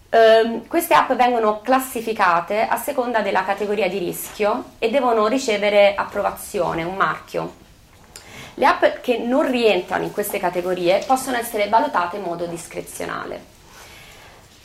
Um, 0.09 0.67
queste 0.67 0.93
app 0.93 1.11
vengono 1.13 1.61
classificate 1.61 2.67
a 2.67 2.77
seconda 2.77 3.21
della 3.21 3.43
categoria 3.43 3.89
di 3.89 3.97
rischio 3.97 4.65
e 4.77 4.91
devono 4.91 5.25
ricevere 5.25 5.95
approvazione, 5.95 6.83
un 6.83 6.95
marchio. 6.95 7.61
Le 8.55 8.65
app 8.67 8.83
che 9.01 9.17
non 9.17 9.49
rientrano 9.49 10.03
in 10.03 10.11
queste 10.11 10.37
categorie 10.37 11.03
possono 11.07 11.37
essere 11.37 11.67
valutate 11.67 12.17
in 12.17 12.23
modo 12.23 12.45
discrezionale. 12.45 13.51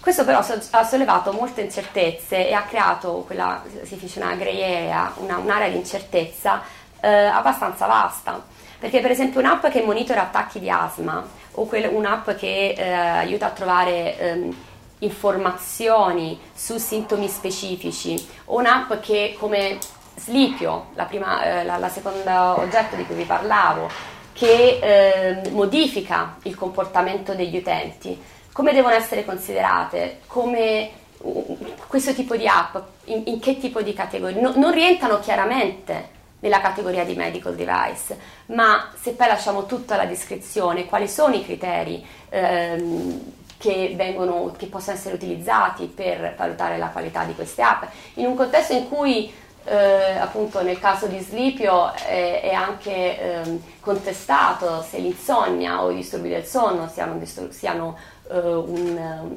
Questo 0.00 0.24
però 0.24 0.44
ha 0.70 0.84
sollevato 0.84 1.32
molte 1.32 1.62
incertezze 1.62 2.46
e 2.46 2.52
ha 2.52 2.62
creato 2.62 3.24
quella, 3.26 3.62
si 3.82 3.96
dice 3.96 4.20
una 4.20 4.34
grey 4.34 4.62
area, 4.62 5.12
una, 5.16 5.38
un'area 5.38 5.70
di 5.70 5.76
incertezza 5.76 6.62
eh, 7.00 7.08
abbastanza 7.08 7.86
vasta. 7.86 8.42
Perché 8.78 9.00
per 9.00 9.10
esempio 9.10 9.40
un'app 9.40 9.66
che 9.66 9.82
monitora 9.82 10.22
attacchi 10.22 10.60
di 10.60 10.70
asma 10.70 11.26
o 11.52 11.66
quel, 11.66 11.88
un'app 11.92 12.30
che 12.30 12.74
eh, 12.76 12.90
aiuta 12.90 13.46
a 13.46 13.50
trovare 13.50 14.18
ehm, 14.18 14.56
informazioni 15.00 16.38
su 16.54 16.78
sintomi 16.78 17.28
specifici 17.28 18.14
o 18.46 18.58
un'app 18.58 18.94
che 19.00 19.36
come 19.38 19.78
Slipio, 20.16 20.86
la, 20.94 21.08
eh, 21.08 21.64
la, 21.64 21.76
la 21.76 21.88
seconda 21.88 22.58
oggetto 22.58 22.96
di 22.96 23.04
cui 23.04 23.14
vi 23.14 23.24
parlavo, 23.24 23.88
che 24.32 24.78
eh, 24.80 25.50
modifica 25.50 26.36
il 26.42 26.54
comportamento 26.54 27.34
degli 27.34 27.56
utenti, 27.56 28.20
come 28.52 28.72
devono 28.72 28.94
essere 28.94 29.24
considerate, 29.24 30.20
come 30.26 30.90
uh, 31.18 31.58
questo 31.86 32.12
tipo 32.12 32.36
di 32.36 32.46
app, 32.46 32.76
in, 33.04 33.22
in 33.26 33.40
che 33.40 33.58
tipo 33.58 33.82
di 33.82 33.92
categoria, 33.92 34.40
no, 34.40 34.52
non 34.56 34.72
rientrano 34.72 35.20
chiaramente 35.20 36.16
nella 36.40 36.60
categoria 36.60 37.04
di 37.04 37.14
medical 37.14 37.54
device, 37.54 38.16
ma 38.46 38.90
se 39.00 39.12
poi 39.12 39.26
lasciamo 39.26 39.66
tutta 39.66 39.96
la 39.96 40.04
descrizione, 40.04 40.86
quali 40.86 41.08
sono 41.08 41.34
i 41.34 41.44
criteri 41.44 42.04
ehm, 42.28 43.32
che, 43.58 43.94
vengono, 43.96 44.54
che 44.56 44.66
possono 44.66 44.96
essere 44.96 45.14
utilizzati 45.14 45.86
per 45.86 46.34
valutare 46.36 46.78
la 46.78 46.88
qualità 46.88 47.24
di 47.24 47.34
queste 47.34 47.62
app, 47.62 47.84
in 48.14 48.26
un 48.26 48.36
contesto 48.36 48.72
in 48.72 48.88
cui 48.88 49.32
eh, 49.64 50.16
appunto 50.18 50.62
nel 50.62 50.78
caso 50.78 51.06
di 51.06 51.18
Slipio 51.18 51.92
è, 51.92 52.40
è 52.42 52.52
anche 52.52 53.20
eh, 53.20 53.60
contestato 53.80 54.82
se 54.82 54.98
l'insonnia 54.98 55.82
o 55.82 55.90
i 55.90 55.96
disturbi 55.96 56.30
del 56.30 56.44
sonno 56.44 56.88
siano, 56.88 57.20
siano 57.50 57.96
eh, 58.30 58.38
un, 58.38 59.30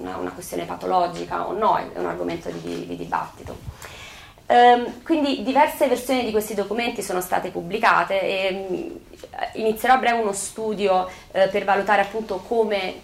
una, 0.00 0.16
una, 0.16 0.30
questione 0.30 0.64
patologica 0.64 1.48
o 1.48 1.52
no, 1.52 1.76
è 1.78 1.98
un 1.98 2.06
argomento 2.06 2.48
di, 2.50 2.86
di 2.86 2.96
dibattito. 2.96 3.56
Um, 4.48 5.02
quindi 5.02 5.42
diverse 5.42 5.88
versioni 5.88 6.24
di 6.24 6.30
questi 6.30 6.54
documenti 6.54 7.02
sono 7.02 7.20
state 7.20 7.50
pubblicate 7.50 8.20
e 8.22 8.66
um, 8.68 9.00
inizierò 9.54 9.94
a 9.94 9.98
breve 9.98 10.20
uno 10.20 10.32
studio 10.32 11.00
uh, 11.04 11.50
per 11.50 11.64
valutare 11.64 12.02
appunto 12.02 12.36
come 12.46 12.94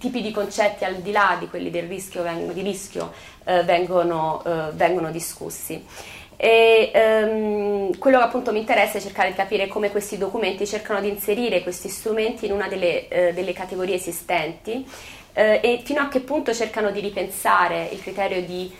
tipi 0.00 0.20
di 0.20 0.32
concetti 0.32 0.84
al 0.84 0.96
di 0.96 1.12
là 1.12 1.36
di 1.38 1.46
quelli 1.46 1.70
del 1.70 1.86
rischio, 1.86 2.24
di 2.52 2.62
rischio 2.62 3.12
uh, 3.44 3.62
vengono, 3.62 4.42
uh, 4.44 4.74
vengono, 4.74 5.12
discussi. 5.12 5.86
E, 6.34 6.90
um, 6.92 7.96
quello 7.96 8.18
che 8.18 8.24
appunto 8.24 8.50
mi 8.50 8.58
interessa 8.58 8.98
è 8.98 9.00
cercare 9.00 9.28
di 9.28 9.36
capire 9.36 9.68
come 9.68 9.92
questi 9.92 10.18
documenti 10.18 10.66
cercano 10.66 11.00
di 11.00 11.08
inserire 11.08 11.62
questi 11.62 11.88
strumenti 11.88 12.46
in 12.46 12.52
una 12.52 12.66
delle, 12.66 13.06
delle 13.08 13.52
categorie 13.52 13.94
esistenti 13.94 14.84
e 15.32 15.80
fino 15.84 16.00
a 16.00 16.08
che 16.08 16.18
punto 16.20 16.52
cercano 16.52 16.90
di 16.90 16.98
ripensare 16.98 17.88
il 17.92 18.00
criterio 18.00 18.42
di, 18.42 18.72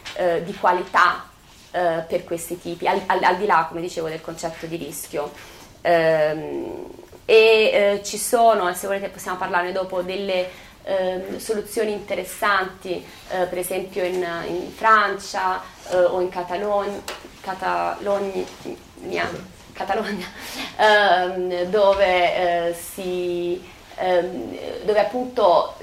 di 0.42 0.54
qualità 0.54 1.27
eh, 1.70 2.04
per 2.06 2.24
questi 2.24 2.58
tipi, 2.58 2.86
al, 2.86 3.02
al, 3.06 3.22
al, 3.22 3.36
di 3.36 3.46
là, 3.46 3.66
come 3.68 3.80
dicevo, 3.80 4.08
del 4.08 4.20
concetto 4.20 4.66
di 4.66 4.76
rischio. 4.76 5.30
Ehm, 5.82 6.86
e 7.24 7.34
eh, 7.34 8.00
ci 8.04 8.16
sono, 8.16 8.72
se 8.72 8.86
volete 8.86 9.10
possiamo 9.10 9.36
parlarne 9.36 9.72
dopo, 9.72 10.00
delle 10.00 10.48
eh, 10.82 11.34
soluzioni 11.36 11.92
interessanti, 11.92 13.04
eh, 13.28 13.44
per 13.44 13.58
esempio 13.58 14.02
in, 14.02 14.26
in 14.46 14.72
Francia 14.74 15.60
eh, 15.90 15.96
o 15.96 16.22
in 16.22 16.30
Catalogna, 16.30 17.02
Catalogna, 17.42 18.44
Catalogna 19.74 20.26
ehm, 20.76 21.64
dove, 21.64 22.74
si, 22.74 23.62
ehm, 23.62 23.77
dove 24.84 25.00
appunto 25.00 25.74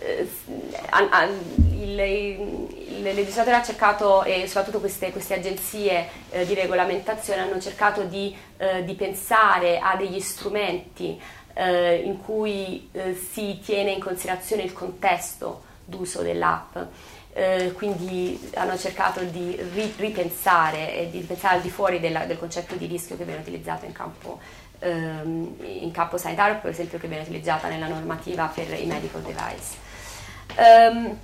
il, 1.73 1.99
il 1.99 3.01
legislatore 3.01 3.57
ha 3.57 3.63
cercato, 3.63 4.23
e 4.23 4.47
soprattutto 4.47 4.79
queste, 4.79 5.11
queste 5.11 5.35
agenzie 5.35 6.07
eh, 6.31 6.45
di 6.45 6.53
regolamentazione, 6.53 7.41
hanno 7.41 7.59
cercato 7.59 8.03
di, 8.03 8.35
eh, 8.57 8.83
di 8.83 8.93
pensare 8.93 9.79
a 9.79 9.95
degli 9.95 10.19
strumenti 10.19 11.19
eh, 11.53 11.95
in 11.97 12.21
cui 12.21 12.89
eh, 12.91 13.13
si 13.13 13.59
tiene 13.63 13.91
in 13.91 13.99
considerazione 13.99 14.63
il 14.63 14.73
contesto 14.73 15.63
d'uso 15.85 16.21
dell'app. 16.21 16.77
Eh, 17.37 17.73
quindi 17.73 18.49
hanno 18.53 18.77
cercato 18.77 19.19
di 19.19 19.59
ri- 19.73 19.93
ripensare 19.97 20.95
e 20.95 21.09
di 21.09 21.19
pensare 21.19 21.55
al 21.57 21.61
di 21.61 21.69
fuori 21.69 21.99
della, 21.99 22.23
del 22.23 22.39
concetto 22.39 22.75
di 22.75 22.85
rischio 22.85 23.17
che 23.17 23.25
viene 23.25 23.41
utilizzato 23.41 23.83
in 23.83 23.91
campo, 23.91 24.39
ehm, 24.85 25.55
in 25.81 25.91
campo 25.91 26.17
sanitario, 26.17 26.59
per 26.61 26.71
esempio 26.71 26.99
che 26.99 27.07
viene 27.07 27.23
utilizzata 27.23 27.67
nella 27.67 27.87
normativa 27.87 28.45
per 28.53 28.79
i 28.79 28.85
medical 28.85 29.21
device. 29.21 29.83
Um, 30.57 31.17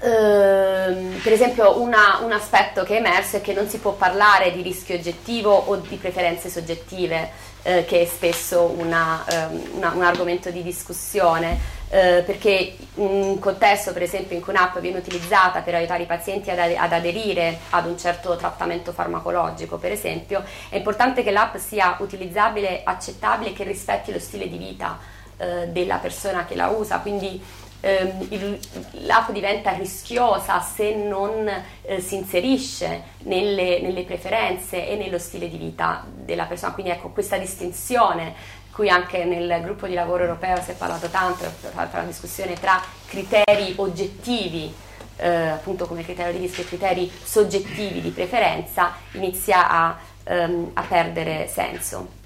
Uh, 0.00 1.20
per 1.22 1.32
esempio 1.32 1.78
una, 1.78 2.20
un 2.22 2.32
aspetto 2.32 2.82
che 2.82 2.94
è 2.94 2.96
emerso 2.96 3.36
è 3.36 3.40
che 3.42 3.52
non 3.52 3.68
si 3.68 3.78
può 3.78 3.92
parlare 3.92 4.50
di 4.50 4.62
rischio 4.62 4.94
oggettivo 4.94 5.52
o 5.52 5.76
di 5.76 5.96
preferenze 5.96 6.48
soggettive, 6.48 7.30
eh, 7.62 7.84
che 7.84 8.00
è 8.00 8.04
spesso 8.06 8.74
una, 8.74 9.22
um, 9.30 9.62
una, 9.74 9.90
un 9.90 10.02
argomento 10.02 10.50
di 10.50 10.62
discussione, 10.62 11.58
eh, 11.92 12.22
perché 12.24 12.74
un 12.94 13.38
contesto 13.38 13.92
per 13.92 14.00
esempio 14.00 14.34
in 14.34 14.42
cui 14.42 14.54
un'app 14.54 14.78
viene 14.78 14.96
utilizzata 14.96 15.60
per 15.60 15.74
aiutare 15.74 16.04
i 16.04 16.06
pazienti 16.06 16.50
ad, 16.50 16.58
ad, 16.58 16.90
aderire 16.90 17.58
ad 17.68 17.84
un 17.84 17.98
certo 17.98 18.34
trattamento 18.36 18.92
farmacologico, 18.92 19.76
per 19.76 19.92
esempio, 19.92 20.42
è 20.70 20.76
importante 20.76 21.22
che 21.22 21.30
l'app 21.30 21.56
sia 21.56 21.96
utilizzabile, 22.00 22.80
accettabile 22.82 23.50
e 23.50 23.52
che 23.52 23.64
rispetti 23.64 24.10
lo 24.10 24.18
stile 24.18 24.48
di 24.48 24.56
vita 24.56 24.98
eh, 25.36 25.68
della 25.68 25.96
persona 25.96 26.46
che 26.46 26.54
la 26.54 26.68
usa, 26.68 27.00
quindi 27.00 27.38
ehm, 27.80 28.26
il, 28.30 28.58
l'app 29.02 29.30
diventa 29.30 29.72
rischiosa 29.72 30.60
se 30.60 30.94
non 30.94 31.46
eh, 31.82 32.00
si 32.00 32.14
inserisce 32.14 33.02
nelle, 33.24 33.80
nelle, 33.80 34.04
preferenze 34.04 34.88
e 34.88 34.96
nello 34.96 35.18
stile 35.18 35.50
di 35.50 35.58
vita 35.58 36.06
della 36.08 36.44
persona. 36.44 36.72
Quindi 36.72 36.92
ecco 36.92 37.10
questa 37.10 37.36
distinzione 37.36 38.60
qui 38.72 38.88
anche 38.88 39.24
nel 39.24 39.60
gruppo 39.62 39.86
di 39.86 39.94
lavoro 39.94 40.24
europeo 40.24 40.60
si 40.62 40.70
è 40.70 40.74
parlato 40.74 41.08
tanto, 41.08 41.44
per 41.60 41.88
una 41.92 42.02
discussione 42.04 42.54
tra 42.54 42.82
criteri 43.06 43.74
oggettivi 43.76 44.74
eh, 45.16 45.48
appunto 45.48 45.86
come 45.86 46.02
criterio 46.02 46.32
di 46.32 46.38
rischio 46.38 46.62
e 46.62 46.66
criteri 46.66 47.10
soggettivi 47.22 48.00
di 48.00 48.10
preferenza 48.10 48.94
inizia 49.12 49.68
a, 49.68 49.98
um, 50.24 50.70
a 50.72 50.82
perdere 50.82 51.48
senso. 51.48 52.20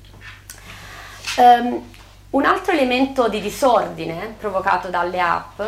Um, 1.36 1.94
un 2.30 2.44
altro 2.44 2.72
elemento 2.72 3.28
di 3.28 3.40
disordine 3.40 4.34
provocato 4.38 4.88
dalle 4.88 5.20
app 5.20 5.60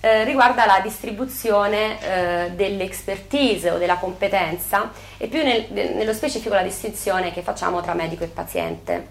eh, 0.00 0.24
riguarda 0.24 0.66
la 0.66 0.80
distribuzione 0.80 2.00
eh, 2.00 2.50
dell'expertise 2.52 3.70
o 3.70 3.78
della 3.78 3.96
competenza 3.96 4.90
e 5.16 5.28
più 5.28 5.42
nel, 5.42 5.66
nello 5.70 6.12
specifico 6.12 6.54
la 6.54 6.62
distinzione 6.62 7.32
che 7.32 7.42
facciamo 7.42 7.80
tra 7.80 7.94
medico 7.94 8.24
e 8.24 8.28
paziente. 8.28 9.08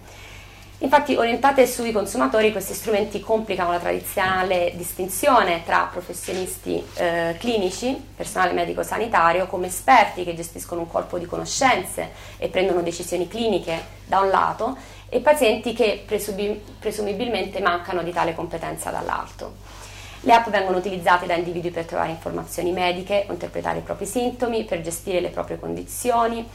Infatti, 0.82 1.14
orientate 1.14 1.64
sui 1.68 1.92
consumatori, 1.92 2.50
questi 2.50 2.74
strumenti 2.74 3.20
complicano 3.20 3.70
la 3.70 3.78
tradizionale 3.78 4.72
distinzione 4.74 5.62
tra 5.64 5.88
professionisti 5.90 6.84
eh, 6.94 7.36
clinici, 7.38 7.94
personale 8.16 8.52
medico-sanitario, 8.52 9.46
come 9.46 9.68
esperti 9.68 10.24
che 10.24 10.34
gestiscono 10.34 10.80
un 10.80 10.90
corpo 10.90 11.18
di 11.18 11.26
conoscenze 11.26 12.10
e 12.36 12.48
prendono 12.48 12.82
decisioni 12.82 13.28
cliniche 13.28 14.00
da 14.06 14.20
un 14.20 14.30
lato, 14.30 14.76
e 15.08 15.20
pazienti 15.20 15.72
che 15.72 16.04
presumibilmente 16.04 17.60
mancano 17.60 18.02
di 18.02 18.12
tale 18.12 18.34
competenza 18.34 18.90
dall'alto. 18.90 19.54
Le 20.22 20.32
app 20.32 20.48
vengono 20.48 20.78
utilizzate 20.78 21.26
da 21.26 21.34
individui 21.34 21.70
per 21.70 21.84
trovare 21.84 22.10
informazioni 22.10 22.72
mediche 22.72 23.26
interpretare 23.28 23.78
i 23.78 23.82
propri 23.82 24.06
sintomi, 24.06 24.64
per 24.64 24.80
gestire 24.80 25.20
le 25.20 25.28
proprie 25.28 25.60
condizioni 25.60 26.48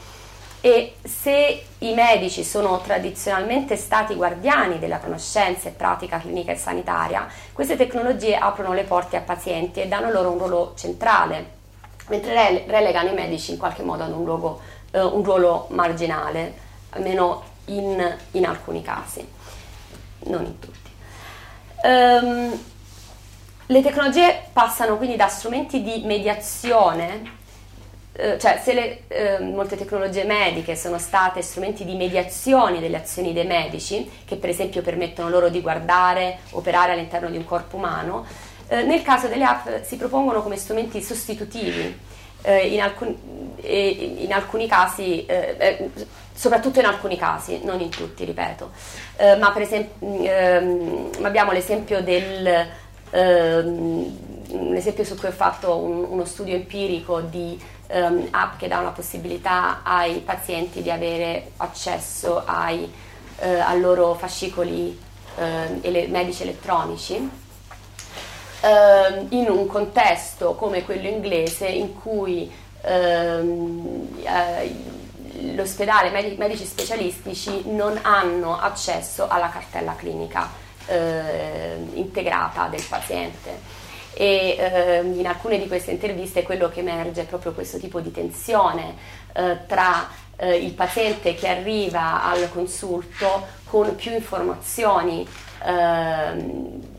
e 0.60 0.94
se 1.04 1.64
i 1.78 1.94
medici 1.94 2.42
sono 2.42 2.80
tradizionalmente 2.80 3.76
stati 3.76 4.14
guardiani 4.14 4.78
della 4.78 4.98
conoscenza 4.98 5.68
e 5.68 5.72
pratica 5.72 6.18
clinica 6.18 6.52
e 6.52 6.56
sanitaria, 6.56 7.28
queste 7.52 7.76
tecnologie 7.76 8.36
aprono 8.36 8.72
le 8.72 8.82
porte 8.82 9.16
a 9.16 9.20
pazienti 9.20 9.80
e 9.80 9.86
danno 9.86 10.10
loro 10.10 10.30
un 10.30 10.38
ruolo 10.38 10.72
centrale, 10.76 11.56
mentre 12.08 12.64
relegano 12.66 13.10
i 13.10 13.14
medici 13.14 13.52
in 13.52 13.58
qualche 13.58 13.82
modo 13.82 14.02
ad 14.02 14.12
un, 14.12 14.24
luogo, 14.24 14.60
eh, 14.90 15.00
un 15.00 15.22
ruolo 15.22 15.66
marginale, 15.70 16.54
almeno 16.90 17.42
in, 17.66 18.16
in 18.32 18.44
alcuni 18.44 18.82
casi, 18.82 19.26
non 20.24 20.44
in 20.44 20.58
tutti. 20.58 20.76
Um, 21.80 22.60
le 23.66 23.82
tecnologie 23.82 24.48
passano 24.52 24.96
quindi 24.96 25.14
da 25.14 25.28
strumenti 25.28 25.82
di 25.82 26.02
mediazione, 26.04 27.37
cioè 28.38 28.60
se 28.62 28.72
le, 28.72 29.02
eh, 29.08 29.38
molte 29.38 29.76
tecnologie 29.76 30.24
mediche 30.24 30.74
sono 30.74 30.98
state 30.98 31.40
strumenti 31.40 31.84
di 31.84 31.94
mediazione 31.94 32.80
delle 32.80 32.96
azioni 32.96 33.32
dei 33.32 33.46
medici, 33.46 34.10
che 34.24 34.36
per 34.36 34.50
esempio 34.50 34.82
permettono 34.82 35.28
loro 35.28 35.48
di 35.48 35.60
guardare, 35.60 36.38
operare 36.50 36.92
all'interno 36.92 37.30
di 37.30 37.36
un 37.36 37.44
corpo 37.44 37.76
umano, 37.76 38.26
eh, 38.66 38.82
nel 38.82 39.02
caso 39.02 39.28
delle 39.28 39.44
app 39.44 39.68
si 39.82 39.96
propongono 39.96 40.42
come 40.42 40.56
strumenti 40.56 41.00
sostitutivi. 41.00 42.06
Eh, 42.42 42.68
in, 42.68 42.80
alcun, 42.80 43.16
in, 43.62 44.32
alcuni 44.32 44.68
casi 44.68 45.26
eh, 45.26 45.56
eh, 45.58 45.90
soprattutto 46.32 46.78
in 46.78 46.86
alcuni 46.86 47.16
casi, 47.16 47.60
non 47.64 47.80
in 47.80 47.88
tutti, 47.90 48.24
ripeto. 48.24 48.70
Eh, 49.16 49.34
ma 49.36 49.50
per 49.50 49.62
esempio 49.62 50.06
ehm, 50.22 51.10
abbiamo 51.22 51.50
l'esempio 51.50 52.00
del 52.00 52.66
ehm, 53.10 54.16
un 54.50 54.74
esempio 54.76 55.04
su 55.04 55.16
cui 55.16 55.28
ho 55.28 55.32
fatto 55.32 55.76
un, 55.76 56.04
uno 56.08 56.24
studio 56.24 56.54
empirico 56.54 57.20
di 57.20 57.60
um, 57.88 58.28
app 58.30 58.58
che 58.58 58.68
dà 58.68 58.78
una 58.78 58.90
possibilità 58.90 59.80
ai 59.82 60.20
pazienti 60.20 60.82
di 60.82 60.90
avere 60.90 61.52
accesso 61.56 62.42
ai, 62.44 62.90
eh, 63.38 63.58
ai 63.60 63.80
loro 63.80 64.14
fascicoli 64.14 64.98
eh, 65.36 65.78
ele- 65.82 66.06
medici 66.08 66.42
elettronici 66.42 67.30
eh, 68.60 69.26
in 69.30 69.48
un 69.48 69.66
contesto 69.66 70.54
come 70.54 70.84
quello 70.84 71.08
inglese 71.08 71.66
in 71.66 71.94
cui 71.94 72.50
ehm, 72.82 74.08
eh, 74.22 74.74
l'ospedale, 75.54 76.08
i 76.08 76.36
medici 76.36 76.64
specialistici 76.64 77.70
non 77.70 77.98
hanno 78.02 78.58
accesso 78.58 79.28
alla 79.28 79.48
cartella 79.48 79.94
clinica 79.94 80.50
eh, 80.86 81.76
integrata 81.94 82.66
del 82.66 82.82
paziente 82.88 83.86
e 84.14 84.56
eh, 84.58 85.00
in 85.02 85.26
alcune 85.26 85.58
di 85.58 85.68
queste 85.68 85.92
interviste 85.92 86.42
quello 86.42 86.68
che 86.68 86.80
emerge 86.80 87.22
è 87.22 87.26
proprio 87.26 87.52
questo 87.52 87.78
tipo 87.78 88.00
di 88.00 88.10
tensione 88.10 88.94
eh, 89.32 89.58
tra 89.66 90.08
eh, 90.36 90.56
il 90.56 90.72
paziente 90.72 91.34
che 91.34 91.48
arriva 91.48 92.24
al 92.24 92.48
consulto 92.50 93.46
con 93.64 93.94
più 93.96 94.12
informazioni 94.12 95.26
ehm, 95.64 96.96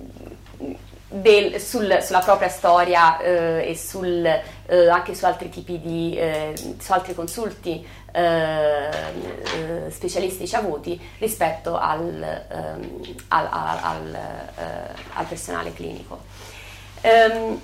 del, 1.10 1.60
sul, 1.60 2.00
sulla 2.02 2.20
propria 2.20 2.50
storia 2.50 3.20
eh, 3.20 3.70
e 3.70 3.76
sul, 3.76 4.24
eh, 4.24 4.90
anche 4.90 5.16
su 5.16 5.26
altri 5.26 5.50
tipi 5.50 5.80
di 5.80 6.16
eh, 6.16 6.54
su 6.78 6.92
altri 6.92 7.16
consulti 7.16 7.86
eh, 8.12 8.90
eh, 8.90 9.90
specialistici 9.90 10.56
avuti 10.56 11.00
rispetto 11.18 11.78
al, 11.78 12.22
ehm, 12.50 13.02
al, 13.30 13.48
al, 13.52 14.20
al 15.14 15.26
personale 15.26 15.74
clinico. 15.74 16.29
Ehm, 17.02 17.62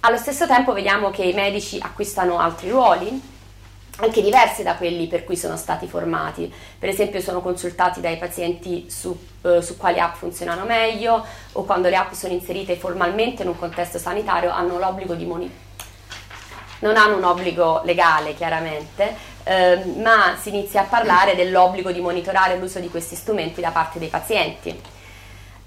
allo 0.00 0.16
stesso 0.16 0.46
tempo 0.46 0.72
vediamo 0.72 1.10
che 1.10 1.22
i 1.22 1.34
medici 1.34 1.78
acquistano 1.80 2.38
altri 2.38 2.70
ruoli 2.70 3.38
anche 4.02 4.22
diversi 4.22 4.62
da 4.62 4.76
quelli 4.76 5.06
per 5.06 5.24
cui 5.24 5.36
sono 5.36 5.56
stati 5.56 5.86
formati. 5.86 6.52
Per 6.78 6.88
esempio 6.88 7.20
sono 7.20 7.40
consultati 7.40 8.00
dai 8.00 8.16
pazienti 8.16 8.86
su, 8.88 9.16
eh, 9.42 9.60
su, 9.62 9.76
quali 9.76 10.00
app 10.00 10.14
funzionano 10.14 10.64
meglio 10.64 11.24
o 11.52 11.64
quando 11.64 11.88
le 11.88 11.96
app 11.96 12.12
sono 12.12 12.32
inserite 12.32 12.76
formalmente 12.76 13.42
in 13.42 13.48
un 13.48 13.58
contesto 13.58 13.98
sanitario 13.98 14.50
hanno 14.50 14.78
l'obbligo 14.78 15.14
di 15.14 15.26
monitorare. 15.26 15.68
Non 16.80 16.96
hanno 16.96 17.16
un 17.16 17.24
obbligo 17.24 17.82
legale 17.84 18.34
chiaramente, 18.34 19.14
eh, 19.44 19.84
ma 19.98 20.38
si 20.40 20.48
inizia 20.48 20.80
a 20.80 20.84
parlare 20.84 21.36
dell'obbligo 21.36 21.92
di 21.92 22.00
monitorare 22.00 22.56
l'uso 22.56 22.78
di 22.78 22.88
questi 22.88 23.16
strumenti 23.16 23.60
da 23.60 23.70
parte 23.70 23.98
dei 23.98 24.08
pazienti. 24.08 24.80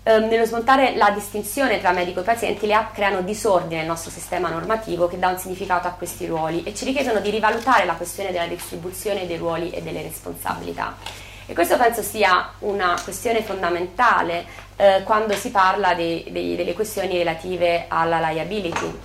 Um, 0.05 0.25
nello 0.25 0.43
smontare 0.43 0.97
la 0.97 1.11
distinzione 1.11 1.79
tra 1.79 1.93
medico 1.93 2.19
e 2.19 2.23
pazienti, 2.23 2.67
le 2.67 2.73
app 2.73 2.93
creano 2.93 3.21
disordine 3.21 3.77
nel 3.77 3.87
nostro 3.87 4.11
sistema 4.11 4.49
normativo 4.49 5.07
che 5.07 5.17
dà 5.17 5.29
un 5.29 5.37
significato 5.37 5.87
a 5.87 5.91
questi 5.91 6.25
ruoli 6.25 6.61
e 6.63 6.75
ci 6.75 6.83
richiedono 6.83 7.21
di 7.21 7.29
rivalutare 7.29 7.85
la 7.85 7.93
questione 7.93 8.33
della 8.33 8.47
distribuzione 8.47 9.25
dei 9.25 9.37
ruoli 9.37 9.69
e 9.69 9.81
delle 9.81 10.01
responsabilità. 10.01 10.97
E 11.45 11.53
questo 11.53 11.77
penso 11.77 12.01
sia 12.01 12.51
una 12.59 12.99
questione 13.01 13.43
fondamentale 13.43 14.45
eh, 14.75 15.03
quando 15.05 15.35
si 15.35 15.51
parla 15.51 15.93
di, 15.93 16.25
di, 16.31 16.57
delle 16.57 16.73
questioni 16.73 17.17
relative 17.17 17.85
alla 17.87 18.19
liability 18.19 18.99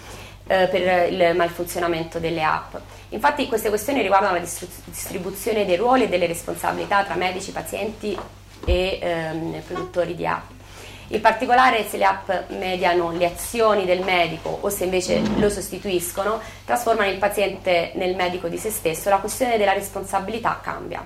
eh, 0.49 0.67
per 0.67 1.13
il 1.13 1.37
malfunzionamento 1.37 2.19
delle 2.19 2.43
app. 2.43 2.75
Infatti 3.11 3.47
queste 3.47 3.69
questioni 3.69 4.03
riguardano 4.03 4.33
la 4.33 4.41
distribuzione 4.41 5.65
dei 5.65 5.77
ruoli 5.77 6.05
e 6.05 6.09
delle 6.09 6.27
responsabilità 6.27 7.05
tra 7.05 7.15
medici, 7.15 7.53
pazienti 7.53 8.19
e 8.65 8.99
ehm, 9.01 9.63
produttori 9.65 10.17
di 10.17 10.27
app. 10.27 10.58
In 11.11 11.23
particolare 11.23 11.89
se 11.89 11.97
le 11.97 12.05
app 12.05 12.31
mediano 12.49 13.13
le 13.13 13.25
azioni 13.25 13.87
del 13.87 14.03
medico 14.03 14.59
o 14.61 14.69
se 14.69 14.85
invece 14.85 15.23
lo 15.37 15.49
sostituiscono, 15.49 16.39
trasformano 16.67 17.11
il 17.11 17.17
paziente 17.17 17.93
nel 17.95 18.15
medico 18.15 18.49
di 18.49 18.59
se 18.59 18.71
stesso, 18.71 19.09
la 19.09 19.17
questione 19.17 19.57
della 19.57 19.73
responsabilità 19.73 20.61
cambia. 20.63 21.03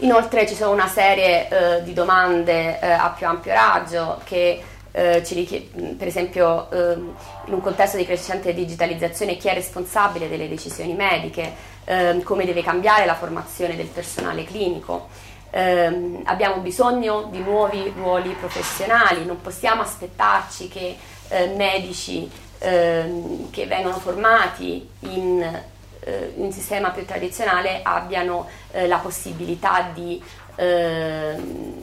Inoltre 0.00 0.46
ci 0.46 0.54
sono 0.54 0.72
una 0.72 0.86
serie 0.86 1.48
eh, 1.48 1.82
di 1.82 1.94
domande 1.94 2.78
eh, 2.78 2.90
a 2.90 3.08
più 3.16 3.26
ampio 3.26 3.52
raggio 3.52 4.20
che 4.24 4.62
eh, 4.92 5.18
richied- 5.20 5.96
per 5.96 6.06
esempio 6.06 6.70
ehm, 6.70 7.14
in 7.46 7.52
un 7.52 7.60
contesto 7.60 7.96
di 7.96 8.04
crescente 8.04 8.52
digitalizzazione 8.52 9.36
chi 9.36 9.48
è 9.48 9.54
responsabile 9.54 10.28
delle 10.28 10.48
decisioni 10.48 10.92
mediche, 10.92 11.52
ehm, 11.84 12.22
come 12.22 12.44
deve 12.44 12.62
cambiare 12.62 13.06
la 13.06 13.14
formazione 13.14 13.76
del 13.76 13.86
personale 13.86 14.44
clinico 14.44 15.08
eh, 15.50 16.20
abbiamo 16.24 16.60
bisogno 16.60 17.28
di 17.30 17.40
nuovi 17.40 17.92
ruoli 17.96 18.30
professionali, 18.30 19.24
non 19.24 19.40
possiamo 19.40 19.82
aspettarci 19.82 20.68
che 20.68 20.96
eh, 21.28 21.46
medici 21.56 22.30
eh, 22.58 23.46
che 23.50 23.66
vengono 23.66 23.98
formati 23.98 24.88
in 25.00 25.42
eh, 26.00 26.32
un 26.36 26.50
sistema 26.52 26.90
più 26.90 27.04
tradizionale 27.04 27.80
abbiano 27.82 28.48
eh, 28.72 28.86
la 28.86 28.98
possibilità 28.98 29.90
di 29.92 30.22
ehm, 30.56 31.80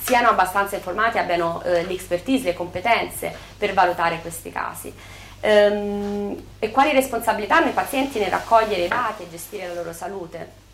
siano 0.00 0.28
abbastanza 0.28 0.76
informati, 0.76 1.18
abbiano 1.18 1.62
eh, 1.62 1.84
l'expertise, 1.84 2.44
le 2.44 2.54
competenze 2.54 3.34
per 3.56 3.74
valutare 3.74 4.20
questi 4.20 4.50
casi. 4.50 4.92
Ehm, 5.40 6.44
e 6.58 6.70
quali 6.70 6.92
responsabilità 6.92 7.56
hanno 7.56 7.68
i 7.68 7.74
pazienti 7.74 8.18
nel 8.18 8.30
raccogliere 8.30 8.88
dati 8.88 9.22
e 9.22 9.30
gestire 9.30 9.68
la 9.68 9.74
loro 9.74 9.92
salute? 9.92 10.66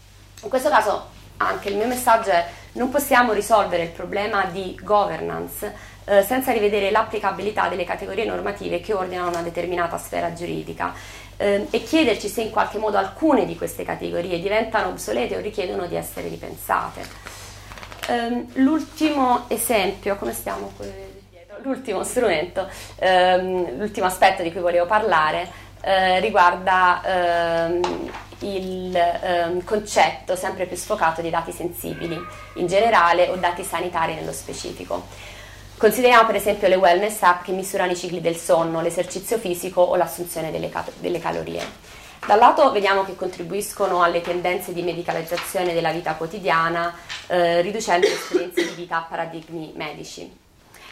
In 0.42 0.48
questo 0.48 0.68
caso 0.68 1.22
anche 1.38 1.68
il 1.68 1.76
mio 1.76 1.86
messaggio 1.86 2.30
è 2.30 2.46
non 2.72 2.90
possiamo 2.90 3.32
risolvere 3.32 3.84
il 3.84 3.90
problema 3.90 4.44
di 4.46 4.78
governance 4.82 5.92
eh, 6.06 6.22
senza 6.22 6.52
rivedere 6.52 6.90
l'applicabilità 6.90 7.68
delle 7.68 7.84
categorie 7.84 8.24
normative 8.24 8.80
che 8.80 8.92
ordinano 8.92 9.28
una 9.28 9.42
determinata 9.42 9.96
sfera 9.98 10.32
giuridica 10.32 10.92
eh, 11.36 11.66
e 11.70 11.82
chiederci 11.82 12.28
se 12.28 12.42
in 12.42 12.50
qualche 12.50 12.78
modo 12.78 12.96
alcune 12.96 13.46
di 13.46 13.56
queste 13.56 13.84
categorie 13.84 14.40
diventano 14.40 14.88
obsolete 14.88 15.36
o 15.36 15.40
richiedono 15.40 15.86
di 15.86 15.96
essere 15.96 16.28
ripensate. 16.28 17.32
Um, 18.06 18.46
l'ultimo 18.54 19.44
esempio, 19.48 20.16
come 20.16 20.32
stiamo 20.32 20.72
L'ultimo 21.62 22.04
strumento, 22.04 22.68
um, 23.00 23.78
l'ultimo 23.78 24.04
aspetto 24.04 24.42
di 24.42 24.52
cui 24.52 24.60
volevo 24.60 24.84
parlare 24.84 25.48
uh, 25.82 26.20
riguarda 26.20 27.00
um, 27.70 28.10
il 28.44 28.96
ehm, 28.96 29.64
concetto 29.64 30.36
sempre 30.36 30.66
più 30.66 30.76
sfocato 30.76 31.20
di 31.20 31.30
dati 31.30 31.52
sensibili 31.52 32.18
in 32.54 32.66
generale 32.66 33.28
o 33.28 33.36
dati 33.36 33.64
sanitari 33.64 34.14
nello 34.14 34.32
specifico. 34.32 35.06
Consideriamo 35.76 36.26
per 36.26 36.36
esempio 36.36 36.68
le 36.68 36.76
wellness 36.76 37.22
app 37.22 37.42
che 37.44 37.52
misurano 37.52 37.92
i 37.92 37.96
cicli 37.96 38.20
del 38.20 38.36
sonno, 38.36 38.80
l'esercizio 38.80 39.38
fisico 39.38 39.80
o 39.80 39.96
l'assunzione 39.96 40.50
delle, 40.50 40.68
cal- 40.68 40.92
delle 40.98 41.18
calorie. 41.18 41.62
Da 42.26 42.34
un 42.34 42.40
lato 42.40 42.70
vediamo 42.70 43.04
che 43.04 43.16
contribuiscono 43.16 44.02
alle 44.02 44.22
tendenze 44.22 44.72
di 44.72 44.82
medicalizzazione 44.82 45.74
della 45.74 45.90
vita 45.90 46.14
quotidiana, 46.14 46.94
eh, 47.26 47.60
riducendo 47.60 48.06
le 48.06 48.14
esperienze 48.14 48.64
di 48.66 48.74
vita 48.74 48.98
a 48.98 49.06
paradigmi 49.08 49.72
medici. 49.76 50.34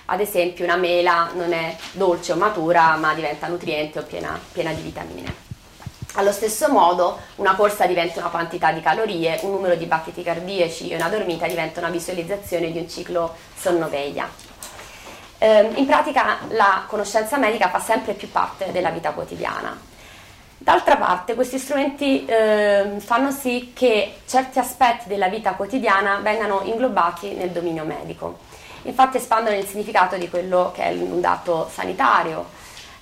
Ad 0.07 0.21
esempio 0.21 0.65
una 0.65 0.77
mela 0.77 1.31
non 1.35 1.53
è 1.53 1.75
dolce 1.93 2.33
o 2.33 2.37
matura, 2.37 2.97
ma 2.97 3.15
diventa 3.15 3.47
nutriente 3.47 4.01
o 4.01 4.03
piena, 4.03 4.38
piena 4.53 4.73
di 4.73 4.83
vitamine. 4.83 5.52
Allo 6.14 6.33
stesso 6.33 6.68
modo 6.68 7.18
una 7.37 7.55
corsa 7.55 7.87
diventa 7.87 8.20
una 8.20 8.29
quantità 8.29 8.70
di 8.70 8.83
calorie, 8.83 9.38
un 9.42 9.53
numero 9.53 9.77
di 9.77 9.87
battiti 9.87 10.22
cardiaci 10.22 10.90
e 10.90 10.96
una 10.96 11.09
dormita 11.09 11.46
diventa 11.46 11.81
una 11.81 11.88
visualizzazione 11.88 12.70
di 12.70 12.79
un 12.79 12.88
ciclo 12.88 13.35
sonno-veglia. 13.57 14.29
Eh, 15.38 15.70
in 15.75 15.87
pratica 15.87 16.40
la 16.51 16.85
conoscenza 16.87 17.38
medica 17.38 17.70
fa 17.70 17.81
sempre 17.81 18.12
più 18.12 18.31
parte 18.31 18.72
della 18.72 18.90
vita 18.90 19.12
quotidiana. 19.12 19.90
D'altra 20.59 20.96
parte 20.96 21.35
questi 21.35 21.59
strumenti 21.59 22.27
eh, 22.27 22.96
fanno 22.98 23.31
sì 23.31 23.72
che 23.75 24.18
certi 24.27 24.59
aspetti 24.59 25.09
della 25.09 25.29
vita 25.29 25.55
quotidiana 25.55 26.18
vengano 26.18 26.61
inglobati 26.64 27.33
nel 27.33 27.51
dominio 27.51 27.85
medico. 27.85 28.38
Infatti 28.83 29.16
espandono 29.16 29.57
il 29.57 29.66
significato 29.66 30.16
di 30.16 30.29
quello 30.29 30.72
che 30.75 30.83
è 30.83 30.92
un 30.92 31.20
dato 31.22 31.70
sanitario, 31.72 32.46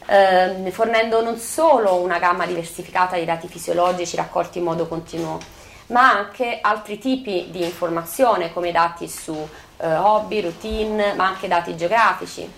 ehm, 0.07 0.71
fornendo 0.71 1.23
non 1.23 1.37
solo 1.39 1.97
una 1.97 2.19
gamma 2.19 2.47
diversificata 2.47 3.17
di 3.17 3.25
dati 3.25 3.49
fisiologici 3.49 4.17
raccolti 4.17 4.59
in 4.59 4.65
modo 4.65 4.87
continuo, 4.87 5.39
ma 5.87 6.11
anche 6.11 6.59
altri 6.61 6.99
tipi 6.99 7.49
di 7.51 7.63
informazione 7.65 8.53
come 8.53 8.73
dati 8.73 9.09
su 9.09 9.35
eh, 9.79 9.95
hobby, 9.95 10.41
routine, 10.41 11.15
ma 11.15 11.27
anche 11.27 11.49
dati 11.49 11.77
geografici. 11.77 12.51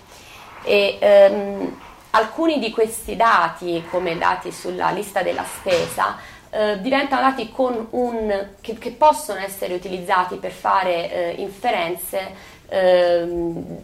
E, 0.63 0.97
ehm, 0.99 1.79
alcuni 2.11 2.59
di 2.59 2.71
questi 2.71 3.15
dati, 3.15 3.83
come 3.89 4.17
dati 4.17 4.51
sulla 4.51 4.91
lista 4.91 5.21
della 5.23 5.43
spesa, 5.43 6.17
eh, 6.49 6.79
diventano 6.81 7.21
dati 7.21 7.51
un, 7.55 8.47
che, 8.61 8.77
che, 8.77 8.91
possono 8.91 9.39
essere 9.39 9.73
utilizzati 9.73 10.35
per 10.35 10.51
fare 10.51 11.11
eh, 11.11 11.41
inferenze 11.41 12.31
ehm, 12.69 13.81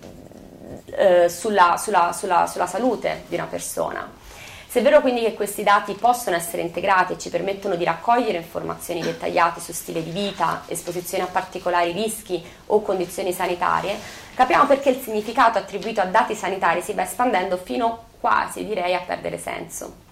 eh, 0.86 1.30
sulla, 1.30 1.78
sulla, 1.78 2.12
sulla, 2.14 2.48
sulla 2.48 2.68
salute 2.68 3.24
di 3.28 3.36
una 3.36 3.46
persona. 3.46 4.10
Se 4.68 4.80
è 4.80 4.84
vero 4.84 5.02
quindi 5.02 5.22
che 5.22 5.34
questi 5.34 5.64
dati 5.64 5.94
possono 5.94 6.36
essere 6.36 6.62
integrati 6.62 7.14
e 7.14 7.18
ci 7.18 7.30
permettono 7.30 7.76
di 7.76 7.84
raccogliere 7.84 8.38
informazioni 8.38 9.02
dettagliate 9.02 9.60
su 9.60 9.72
stile 9.72 10.04
di 10.04 10.12
vita, 10.12 10.62
esposizione 10.68 11.24
a 11.24 11.28
particolari 11.28 11.92
rischi 11.92 12.44
o 12.68 12.82
condizioni 12.84 13.34
sanitarie, 13.34 13.98
capiamo 14.36 14.68
perché 14.68 14.90
il 14.90 15.02
significato 15.02 15.58
attribuito 15.58 16.02
a 16.02 16.06
dati 16.06 16.36
sanitari 16.36 16.82
si 16.82 16.94
va 16.94 17.02
espandendo 17.02 17.58
fino 17.58 18.04
quasi 18.20 18.64
direi 18.64 18.94
a 18.94 19.00
perdere 19.00 19.40
senso. 19.40 20.08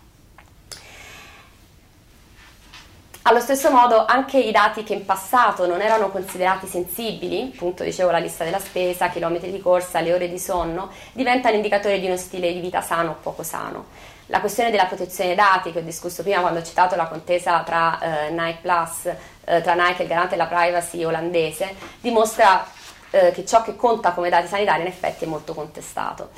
Allo 3.29 3.41
stesso 3.41 3.69
modo 3.71 4.05
anche 4.05 4.37
i 4.39 4.53
dati 4.53 4.83
che 4.83 4.93
in 4.93 5.03
passato 5.03 5.67
non 5.67 5.81
erano 5.81 6.09
considerati 6.11 6.65
sensibili, 6.65 7.51
appunto 7.53 7.83
dicevo 7.83 8.09
la 8.09 8.19
lista 8.19 8.45
della 8.45 8.57
spesa, 8.57 9.09
chilometri 9.09 9.51
di 9.51 9.59
corsa, 9.59 9.99
le 9.99 10.13
ore 10.13 10.29
di 10.29 10.39
sonno, 10.39 10.89
diventano 11.11 11.55
indicatori 11.55 11.99
di 11.99 12.05
uno 12.05 12.15
stile 12.15 12.53
di 12.53 12.61
vita 12.61 12.79
sano 12.79 13.11
o 13.11 13.15
poco 13.21 13.43
sano. 13.43 13.87
La 14.27 14.39
questione 14.39 14.71
della 14.71 14.85
protezione 14.85 15.35
dei 15.35 15.37
dati 15.37 15.73
che 15.73 15.79
ho 15.79 15.81
discusso 15.81 16.23
prima 16.23 16.39
quando 16.39 16.61
ho 16.61 16.63
citato 16.63 16.95
la 16.95 17.07
contesa 17.07 17.63
tra 17.63 17.99
eh, 17.99 18.29
Nike 18.29 18.59
Plus, 18.61 19.13
eh, 19.43 19.61
tra 19.61 19.73
Nike 19.73 19.99
e 19.99 20.03
il 20.03 20.07
garante 20.07 20.37
della 20.37 20.47
privacy 20.47 21.03
olandese, 21.03 21.75
dimostra 21.99 22.65
eh, 23.09 23.31
che 23.31 23.45
ciò 23.45 23.61
che 23.61 23.75
conta 23.75 24.13
come 24.13 24.29
dati 24.29 24.47
sanitari 24.47 24.83
in 24.83 24.87
effetti 24.87 25.25
è 25.25 25.27
molto 25.27 25.53
contestato 25.53 26.29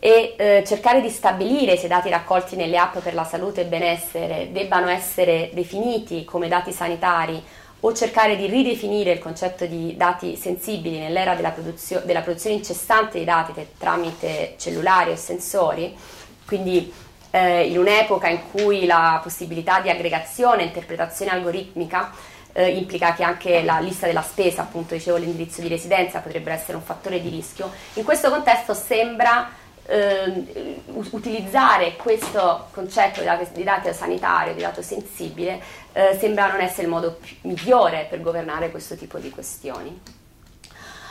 e 0.00 0.34
eh, 0.36 0.64
cercare 0.66 1.00
di 1.00 1.08
stabilire 1.08 1.76
se 1.76 1.86
i 1.86 1.88
dati 1.88 2.08
raccolti 2.08 2.54
nelle 2.54 2.78
app 2.78 2.98
per 2.98 3.14
la 3.14 3.24
salute 3.24 3.62
e 3.62 3.64
benessere 3.64 4.50
debbano 4.52 4.88
essere 4.88 5.50
definiti 5.52 6.24
come 6.24 6.46
dati 6.48 6.72
sanitari 6.72 7.42
o 7.80 7.92
cercare 7.92 8.36
di 8.36 8.46
ridefinire 8.46 9.12
il 9.12 9.18
concetto 9.18 9.66
di 9.66 9.96
dati 9.96 10.36
sensibili 10.36 10.98
nell'era 10.98 11.34
della, 11.34 11.50
produzio- 11.50 12.02
della 12.04 12.22
produzione 12.22 12.56
incessante 12.56 13.18
di 13.18 13.24
dati 13.24 13.52
te- 13.52 13.68
tramite 13.78 14.54
cellulari 14.56 15.10
o 15.10 15.16
sensori, 15.16 15.96
quindi 16.44 16.92
eh, 17.30 17.68
in 17.68 17.78
un'epoca 17.78 18.28
in 18.28 18.40
cui 18.50 18.86
la 18.86 19.20
possibilità 19.22 19.80
di 19.80 19.90
aggregazione 19.90 20.62
e 20.62 20.66
interpretazione 20.66 21.30
algoritmica 21.30 22.10
eh, 22.52 22.70
implica 22.70 23.14
che 23.14 23.22
anche 23.22 23.62
la 23.62 23.78
lista 23.78 24.06
della 24.06 24.22
spesa, 24.22 24.62
appunto 24.62 24.94
dicevo 24.94 25.16
l'indirizzo 25.16 25.60
di 25.60 25.68
residenza, 25.68 26.18
potrebbe 26.18 26.52
essere 26.52 26.76
un 26.76 26.82
fattore 26.82 27.20
di 27.20 27.28
rischio, 27.28 27.70
in 27.94 28.04
questo 28.04 28.30
contesto 28.30 28.74
sembra 28.74 29.57
eh, 29.88 30.82
utilizzare 31.10 31.96
questo 31.96 32.68
concetto 32.72 33.20
di 33.52 33.64
dato 33.64 33.92
sanitario, 33.92 34.52
di 34.52 34.60
dato 34.60 34.82
sensibile, 34.82 35.60
eh, 35.92 36.16
sembra 36.18 36.50
non 36.50 36.60
essere 36.60 36.82
il 36.82 36.88
modo 36.88 37.18
migliore 37.42 38.06
per 38.08 38.20
governare 38.20 38.70
questo 38.70 38.96
tipo 38.96 39.18
di 39.18 39.30
questioni. 39.30 40.00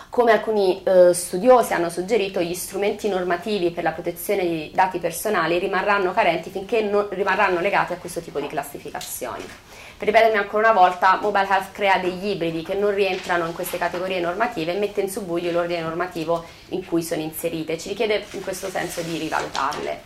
Come 0.09 0.31
alcuni 0.31 0.81
eh, 0.83 1.13
studiosi 1.13 1.73
hanno 1.73 1.89
suggerito, 1.89 2.39
gli 2.39 2.53
strumenti 2.53 3.09
normativi 3.09 3.71
per 3.71 3.83
la 3.83 3.91
protezione 3.91 4.43
di 4.43 4.71
dati 4.73 4.99
personali 4.99 5.59
rimarranno 5.59 6.13
carenti 6.13 6.49
finché 6.49 6.81
non 6.81 7.07
rimarranno 7.09 7.59
legati 7.59 7.93
a 7.93 7.97
questo 7.97 8.21
tipo 8.21 8.39
di 8.39 8.47
classificazioni. 8.47 9.43
Per 9.97 10.07
ripetermi 10.07 10.37
ancora 10.37 10.69
una 10.69 10.79
volta, 10.79 11.17
Mobile 11.19 11.47
Health 11.47 11.71
crea 11.71 11.97
degli 11.97 12.27
ibridi 12.27 12.61
che 12.61 12.75
non 12.75 12.93
rientrano 12.93 13.47
in 13.47 13.53
queste 13.53 13.79
categorie 13.79 14.19
normative 14.19 14.75
e 14.75 14.77
mette 14.77 15.01
in 15.01 15.09
subbuglio 15.09 15.51
l'ordine 15.51 15.81
normativo 15.81 16.45
in 16.69 16.85
cui 16.85 17.01
sono 17.01 17.23
inserite. 17.23 17.79
Ci 17.79 17.89
richiede 17.89 18.23
in 18.31 18.43
questo 18.43 18.69
senso 18.69 19.01
di 19.01 19.17
rivalutarle, 19.17 20.01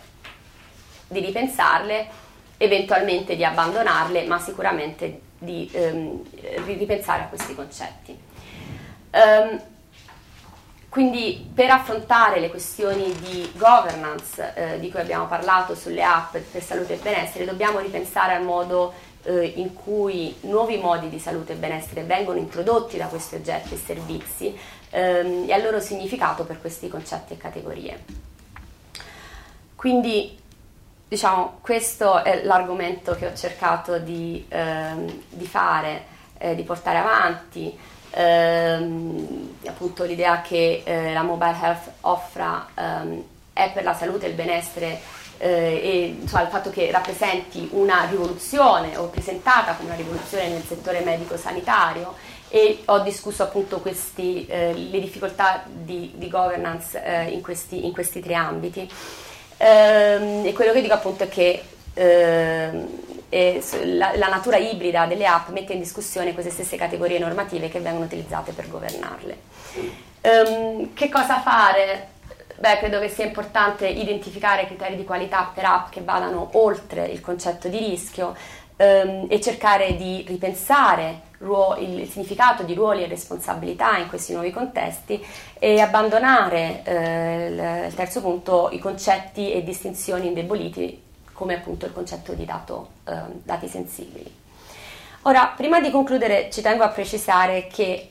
di 1.08 1.20
ripensarle, 1.20 2.08
eventualmente 2.56 3.36
di 3.36 3.44
abbandonarle, 3.44 4.24
ma 4.24 4.38
sicuramente 4.38 5.20
di 5.38 5.68
ehm, 5.70 6.22
ripensare 6.64 7.24
a 7.24 7.26
questi 7.26 7.54
concetti. 7.54 8.18
Um, 9.10 9.60
quindi 10.88 11.50
per 11.54 11.70
affrontare 11.70 12.40
le 12.40 12.48
questioni 12.50 13.12
di 13.20 13.50
governance 13.56 14.52
eh, 14.54 14.78
di 14.78 14.90
cui 14.90 15.00
abbiamo 15.00 15.26
parlato 15.26 15.74
sulle 15.74 16.02
app 16.02 16.36
per 16.36 16.62
salute 16.62 16.94
e 16.94 16.96
benessere 16.96 17.46
dobbiamo 17.46 17.78
ripensare 17.78 18.34
al 18.34 18.42
modo 18.42 18.92
eh, 19.24 19.44
in 19.56 19.74
cui 19.74 20.36
nuovi 20.42 20.78
modi 20.78 21.08
di 21.08 21.18
salute 21.18 21.52
e 21.52 21.56
benessere 21.56 22.02
vengono 22.02 22.38
introdotti 22.38 22.96
da 22.96 23.06
questi 23.06 23.36
oggetti 23.36 23.74
e 23.74 23.76
servizi 23.76 24.58
ehm, 24.90 25.44
e 25.48 25.52
al 25.52 25.62
loro 25.62 25.80
significato 25.80 26.44
per 26.44 26.60
questi 26.60 26.88
concetti 26.88 27.34
e 27.34 27.36
categorie. 27.36 28.04
Quindi 29.74 30.38
diciamo 31.08 31.58
questo 31.60 32.22
è 32.22 32.42
l'argomento 32.44 33.14
che 33.14 33.26
ho 33.26 33.34
cercato 33.34 33.98
di, 33.98 34.44
ehm, 34.48 35.24
di 35.28 35.46
fare, 35.46 36.04
eh, 36.38 36.54
di 36.54 36.62
portare 36.62 36.98
avanti 36.98 37.76
ehm, 38.12 39.56
appunto 39.66 40.04
l'idea 40.04 40.40
che 40.40 40.82
eh, 40.84 41.12
la 41.12 41.22
mobile 41.22 41.56
health 41.60 41.90
offra 42.02 42.68
ehm, 42.74 43.22
è 43.52 43.70
per 43.72 43.84
la 43.84 43.94
salute 43.94 44.26
e 44.26 44.28
il 44.30 44.34
benessere 44.34 45.00
e 45.44 46.16
insomma, 46.20 46.42
il 46.42 46.48
fatto 46.48 46.70
che 46.70 46.90
rappresenti 46.92 47.68
una 47.72 48.04
rivoluzione 48.08 48.96
o 48.96 49.08
presentata 49.08 49.74
come 49.74 49.88
una 49.88 49.98
rivoluzione 49.98 50.48
nel 50.48 50.62
settore 50.62 51.00
medico-sanitario 51.00 52.14
e 52.48 52.82
ho 52.84 53.00
discusso 53.00 53.42
appunto 53.42 53.80
questi, 53.80 54.46
eh, 54.46 54.72
le 54.74 55.00
difficoltà 55.00 55.64
di, 55.66 56.12
di 56.14 56.28
governance 56.28 57.02
eh, 57.02 57.30
in 57.30 57.40
questi, 57.40 57.86
in, 57.86 57.92
questi, 57.92 58.20
tre 58.20 58.34
ambiti. 58.34 58.88
Ehm, 59.56 60.44
e 60.44 60.52
quello 60.52 60.72
che 60.72 60.82
dico 60.82 60.94
appunto 60.94 61.24
è 61.24 61.28
che 61.28 61.62
ehm, 61.94 62.88
la, 63.96 64.12
la, 64.16 64.28
natura 64.28 64.58
ibrida 64.58 65.06
delle 65.06 65.26
app 65.26 65.48
mette 65.48 65.72
in 65.72 65.78
discussione 65.78 66.34
queste 66.34 66.52
stesse 66.52 66.76
categorie 66.76 67.18
normative 67.18 67.70
che 67.70 67.80
vengono 67.80 68.04
utilizzate 68.04 68.52
per 68.52 68.68
governarle. 68.68 69.38
Um, 70.20 70.92
che 70.94 71.08
cosa 71.08 71.40
fare? 71.40 72.11
Beh, 72.62 72.78
credo 72.78 73.00
che 73.00 73.08
sia 73.08 73.24
importante 73.24 73.88
identificare 73.88 74.66
criteri 74.66 74.94
di 74.94 75.02
qualità 75.02 75.50
per 75.52 75.64
app 75.64 75.88
che 75.90 76.00
vadano 76.00 76.50
oltre 76.52 77.06
il 77.06 77.20
concetto 77.20 77.66
di 77.66 77.76
rischio 77.78 78.36
um, 78.76 79.26
e 79.28 79.40
cercare 79.40 79.96
di 79.96 80.24
ripensare 80.28 81.22
il, 81.40 81.98
il 81.98 82.08
significato 82.08 82.62
di 82.62 82.74
ruoli 82.74 83.02
e 83.02 83.08
responsabilità 83.08 83.96
in 83.96 84.06
questi 84.06 84.32
nuovi 84.32 84.52
contesti 84.52 85.20
e 85.58 85.80
abbandonare, 85.80 86.82
eh, 86.84 87.86
il 87.88 87.94
terzo 87.96 88.20
punto, 88.20 88.68
i 88.70 88.78
concetti 88.78 89.52
e 89.52 89.64
distinzioni 89.64 90.28
indeboliti 90.28 91.02
come 91.32 91.54
appunto 91.54 91.86
il 91.86 91.92
concetto 91.92 92.32
di 92.32 92.44
dato, 92.44 92.90
eh, 93.08 93.12
dati 93.42 93.66
sensibili. 93.66 94.32
Ora, 95.22 95.52
prima 95.56 95.80
di 95.80 95.90
concludere 95.90 96.48
ci 96.48 96.60
tengo 96.60 96.84
a 96.84 96.90
precisare 96.90 97.66
che 97.66 98.10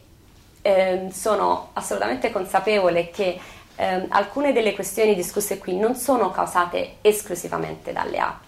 eh, 0.62 1.08
sono 1.10 1.70
assolutamente 1.72 2.32
consapevole 2.32 3.10
che 3.12 3.40
eh, 3.82 4.06
alcune 4.10 4.54
delle 4.54 4.76
questioni 4.76 5.16
discusse 5.16 5.58
qui 5.58 5.76
non 5.76 5.96
sono 5.96 6.30
causate 6.30 6.98
esclusivamente 7.02 7.92
dalle 7.92 8.20
app, 8.20 8.44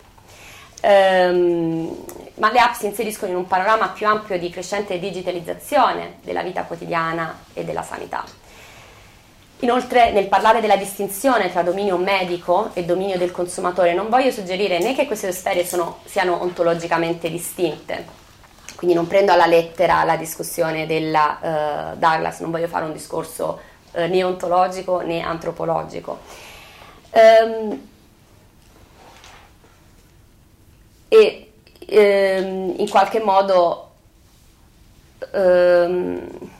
ehm, 0.81 2.05
ma 2.35 2.51
le 2.51 2.59
app 2.59 2.73
si 2.73 2.85
inseriscono 2.85 3.31
in 3.31 3.37
un 3.37 3.47
panorama 3.47 3.89
più 3.89 4.05
ampio 4.05 4.37
di 4.37 4.51
crescente 4.51 4.99
digitalizzazione 4.99 6.17
della 6.21 6.43
vita 6.43 6.61
quotidiana 6.65 7.45
e 7.53 7.63
della 7.63 7.81
sanità. 7.81 8.23
Inoltre, 9.61 10.11
nel 10.11 10.27
parlare 10.27 10.61
della 10.61 10.75
distinzione 10.75 11.51
tra 11.51 11.63
dominio 11.63 11.97
medico 11.97 12.69
e 12.73 12.83
dominio 12.83 13.17
del 13.17 13.31
consumatore, 13.31 13.95
non 13.95 14.09
voglio 14.09 14.29
suggerire 14.29 14.77
né 14.77 14.93
che 14.93 15.07
queste 15.07 15.31
sfere 15.31 15.65
sono, 15.65 16.01
siano 16.03 16.43
ontologicamente 16.43 17.31
distinte, 17.31 18.05
quindi 18.75 18.95
non 18.95 19.07
prendo 19.07 19.31
alla 19.31 19.47
lettera 19.47 20.03
la 20.03 20.17
discussione 20.17 20.85
della 20.85 21.93
uh, 21.93 21.97
Douglas, 21.97 22.39
non 22.41 22.51
voglio 22.51 22.67
fare 22.67 22.85
un 22.85 22.93
discorso 22.93 23.71
uh, 23.93 24.07
né 24.07 24.23
ontologico 24.23 25.01
né 25.01 25.21
antropologico. 25.21 26.19
Um, 27.11 27.91
e 31.09 31.51
um, 31.89 32.73
in 32.77 32.89
qualche 32.89 33.19
modo 33.19 33.91
um, 35.33 36.51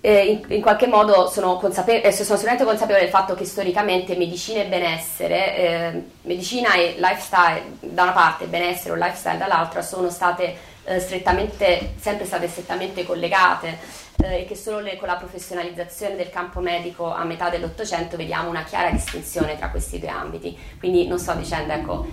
eh, 0.00 0.24
in, 0.24 0.44
in, 0.48 0.62
qualche 0.62 0.86
modo 0.86 1.28
sono, 1.28 1.56
consape- 1.56 2.02
eh, 2.02 2.12
sono 2.12 2.38
sicuramente 2.38 2.64
consapevole 2.64 3.04
del 3.04 3.10
fatto 3.10 3.34
che 3.34 3.44
storicamente 3.44 4.16
medicina 4.16 4.62
e 4.62 4.66
benessere, 4.66 5.56
eh, 5.56 6.02
medicina 6.22 6.72
e 6.74 6.94
lifestyle 6.98 7.76
da 7.80 8.04
una 8.04 8.12
parte, 8.12 8.46
benessere 8.46 8.92
o 8.92 8.96
lifestyle 8.96 9.36
dall'altra 9.36 9.82
sono 9.82 10.08
state 10.08 10.44
eh, 10.44 10.56
strettamente, 10.98 11.94
sempre 11.98 12.26
state 12.26 12.48
strettamente 12.48 13.04
collegate 13.04 13.78
eh, 14.22 14.40
e 14.40 14.44
che 14.44 14.54
solo 14.54 14.80
le, 14.80 14.96
con 14.96 15.08
la 15.08 15.16
professionalizzazione 15.16 16.16
del 16.16 16.30
campo 16.30 16.60
medico 16.60 17.12
a 17.12 17.24
metà 17.24 17.48
dell'Ottocento 17.48 18.16
vediamo 18.16 18.48
una 18.48 18.64
chiara 18.64 18.90
distinzione 18.90 19.56
tra 19.56 19.70
questi 19.70 19.98
due 19.98 20.08
ambiti. 20.08 20.56
Quindi 20.78 21.06
non 21.06 21.18
sto 21.18 21.34
dicendo, 21.34 21.72
ecco, 21.72 22.06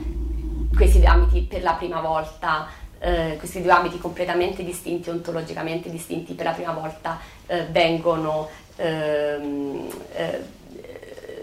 questi 0.75 0.99
due 0.99 1.07
ambiti 1.07 1.41
per 1.41 1.63
la 1.63 1.73
prima 1.73 2.01
volta 2.01 2.85
eh, 2.99 3.35
questi 3.37 3.61
due 3.61 3.71
ambiti 3.71 3.99
completamente 3.99 4.63
distinti, 4.63 5.09
ontologicamente 5.09 5.89
distinti, 5.89 6.33
per 6.33 6.45
la 6.45 6.51
prima 6.51 6.71
volta 6.73 7.19
eh, 7.45 7.65
vengono, 7.65 8.49
ehm, 8.75 9.87
eh, 10.13 10.43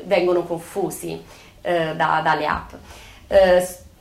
vengono, 0.05 0.43
confusi 0.43 1.23
eh, 1.63 1.95
da, 1.95 2.21
dalle 2.23 2.47
app. 2.47 2.73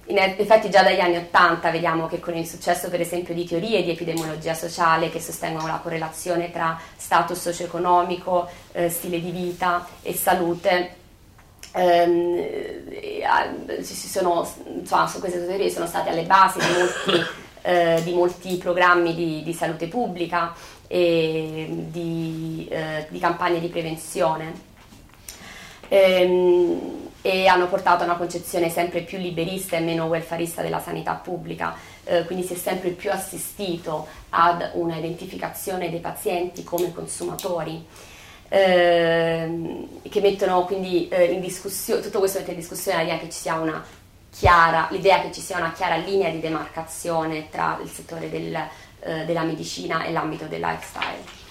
In 0.07 0.17
effetti 0.17 0.69
già 0.69 0.83
dagli 0.83 0.99
anni 0.99 1.15
Ottanta 1.15 1.71
vediamo 1.71 2.07
che 2.07 2.19
con 2.19 2.35
il 2.35 2.45
successo 2.45 2.89
per 2.89 2.99
esempio 2.99 3.33
di 3.33 3.45
teorie 3.45 3.83
di 3.83 3.91
epidemiologia 3.91 4.53
sociale 4.53 5.09
che 5.09 5.21
sostengono 5.21 5.67
la 5.67 5.79
correlazione 5.81 6.51
tra 6.51 6.77
status 6.95 7.39
socio-economico, 7.39 8.49
eh, 8.73 8.89
stile 8.89 9.21
di 9.21 9.31
vita 9.31 9.87
e 10.01 10.13
salute, 10.13 10.95
ehm, 11.71 13.81
sono, 13.81 14.49
insomma, 14.75 15.09
queste 15.19 15.45
teorie 15.45 15.69
sono 15.69 15.85
state 15.85 16.09
alle 16.09 16.23
basi 16.23 16.59
di 16.59 16.77
molti 16.77 17.41
eh, 17.63 18.01
di 18.03 18.13
molti 18.13 18.57
programmi 18.57 19.15
di, 19.15 19.41
di 19.41 19.53
salute 19.53 19.87
pubblica 19.87 20.53
e 20.87 21.67
di, 21.69 22.67
eh, 22.69 23.07
di 23.09 23.19
campagne 23.19 23.59
di 23.59 23.69
prevenzione. 23.69 24.71
Ehm, 25.87 27.02
e 27.25 27.47
hanno 27.47 27.67
portato 27.67 28.03
a 28.03 28.05
una 28.05 28.17
concezione 28.17 28.69
sempre 28.69 28.99
più 28.99 29.17
liberista 29.17 29.77
e 29.77 29.79
meno 29.79 30.05
welfarista 30.05 30.61
della 30.61 30.81
sanità 30.81 31.13
pubblica, 31.13 31.73
eh, 32.03 32.25
quindi 32.25 32.45
si 32.45 32.53
è 32.53 32.57
sempre 32.57 32.89
più 32.89 33.11
assistito 33.11 34.05
ad 34.29 34.71
una 34.73 34.97
identificazione 34.97 35.89
dei 35.89 36.01
pazienti 36.01 36.63
come 36.63 36.93
consumatori. 36.93 37.85
Eh, 38.49 39.87
che 40.09 40.21
mettono 40.21 40.65
quindi 40.65 41.07
eh, 41.07 41.31
in 41.31 41.39
discussione, 41.39 42.01
tutto 42.01 42.19
questo 42.19 42.39
mette 42.39 42.51
in 42.51 42.57
discussione 42.57 42.99
l'idea 42.99 43.17
che 43.17 43.29
ci 43.29 43.39
sia 43.39 43.55
una 43.55 43.83
chiara, 44.29 44.87
l'idea 44.91 45.21
che 45.21 45.31
ci 45.31 45.39
sia 45.41 45.57
una 45.57 45.71
chiara 45.71 45.95
linea 45.95 46.29
di 46.29 46.41
demarcazione 46.41 47.49
tra 47.49 47.79
il 47.81 47.89
settore 47.89 48.29
del, 48.29 48.53
eh, 48.99 49.25
della 49.25 49.43
medicina 49.43 50.03
e 50.03 50.11
l'ambito 50.11 50.45
del 50.45 50.59
lifestyle. 50.59 51.42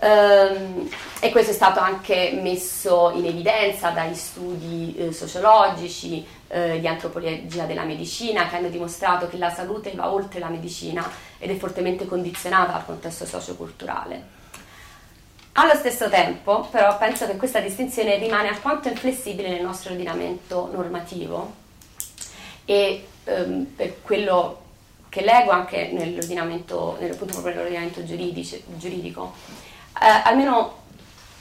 Um, 0.00 0.90
e 1.20 1.30
questo 1.30 1.52
è 1.52 1.54
stato 1.54 1.78
anche 1.80 2.38
messo 2.40 3.12
in 3.14 3.24
evidenza 3.24 3.90
dagli 3.90 4.14
studi 4.14 4.94
eh, 4.96 5.12
sociologici 5.12 6.26
eh, 6.48 6.78
di 6.78 6.86
antropologia 6.86 7.64
della 7.64 7.84
medicina 7.84 8.46
che 8.48 8.56
hanno 8.56 8.68
dimostrato 8.68 9.28
che 9.28 9.38
la 9.38 9.50
salute 9.50 9.92
va 9.92 10.12
oltre 10.12 10.40
la 10.40 10.48
medicina 10.48 11.08
ed 11.38 11.50
è 11.50 11.56
fortemente 11.56 12.06
condizionata 12.06 12.72
dal 12.72 12.84
contesto 12.84 13.24
socioculturale. 13.24 14.42
Allo 15.56 15.74
stesso 15.76 16.08
tempo, 16.10 16.66
però, 16.70 16.98
penso 16.98 17.26
che 17.26 17.36
questa 17.36 17.60
distinzione 17.60 18.18
rimane 18.18 18.48
alquanto 18.48 18.88
inflessibile 18.88 19.48
nel 19.48 19.62
nostro 19.62 19.92
ordinamento 19.92 20.68
normativo 20.72 21.54
e 22.64 23.06
ehm, 23.22 23.64
per 23.76 24.02
quello 24.02 24.62
che 25.08 25.22
leggo 25.22 25.52
anche 25.52 25.90
nell'ordinamento, 25.92 26.96
nell'ordinamento 26.98 28.04
giuridico, 28.04 29.32
almeno 29.94 30.82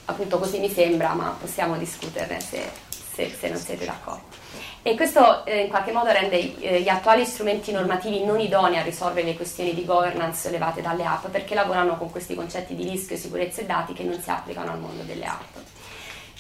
appunto 0.05 0.39
così 0.39 0.59
mi 0.59 0.69
sembra, 0.69 1.13
ma 1.13 1.35
possiamo 1.39 1.77
discuterne 1.77 2.39
se, 2.39 2.69
se, 2.89 3.35
se 3.37 3.49
non 3.49 3.57
siete 3.57 3.85
d'accordo. 3.85 4.41
E 4.85 4.95
questo 4.95 5.45
eh, 5.45 5.61
in 5.61 5.69
qualche 5.69 5.93
modo 5.93 6.11
rende 6.11 6.59
eh, 6.59 6.81
gli 6.81 6.89
attuali 6.89 7.23
strumenti 7.23 7.71
normativi 7.71 8.25
non 8.25 8.41
idonei 8.41 8.79
a 8.79 8.83
risolvere 8.83 9.27
le 9.27 9.35
questioni 9.35 9.73
di 9.73 9.85
governance 9.85 10.49
levate 10.49 10.81
dalle 10.81 11.05
app 11.05 11.27
perché 11.27 11.55
lavorano 11.55 11.97
con 11.97 12.11
questi 12.11 12.35
concetti 12.35 12.75
di 12.75 12.83
rischio, 12.83 13.15
sicurezza 13.15 13.61
e 13.61 13.65
dati 13.65 13.93
che 13.93 14.03
non 14.03 14.19
si 14.21 14.29
applicano 14.29 14.71
al 14.71 14.79
mondo 14.79 15.03
delle 15.03 15.25
app. 15.25 15.55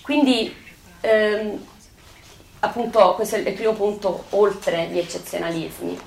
Quindi 0.01 0.53
ehm, 0.99 1.65
appunto 2.59 3.13
questo 3.15 3.37
è 3.37 3.39
il 3.39 3.53
primo 3.53 3.71
punto 3.71 4.25
oltre 4.31 4.87
gli 4.87 4.97
eccezionalismi. 4.97 5.97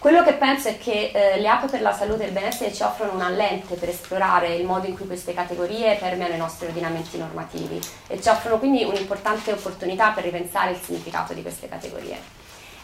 Quello 0.00 0.24
che 0.24 0.32
penso 0.32 0.68
è 0.68 0.78
che 0.78 1.10
eh, 1.12 1.38
le 1.38 1.48
app 1.48 1.68
per 1.68 1.82
la 1.82 1.92
salute 1.92 2.22
e 2.22 2.28
il 2.28 2.32
benessere 2.32 2.72
ci 2.72 2.82
offrono 2.82 3.12
una 3.12 3.28
lente 3.28 3.74
per 3.74 3.90
esplorare 3.90 4.54
il 4.54 4.64
modo 4.64 4.86
in 4.86 4.96
cui 4.96 5.06
queste 5.06 5.34
categorie 5.34 5.96
permeano 5.96 6.32
i 6.32 6.38
nostri 6.38 6.68
ordinamenti 6.68 7.18
normativi 7.18 7.78
e 8.06 8.18
ci 8.18 8.30
offrono 8.30 8.58
quindi 8.58 8.82
un'importante 8.82 9.52
opportunità 9.52 10.12
per 10.12 10.24
ripensare 10.24 10.70
il 10.70 10.78
significato 10.82 11.34
di 11.34 11.42
queste 11.42 11.68
categorie. 11.68 12.16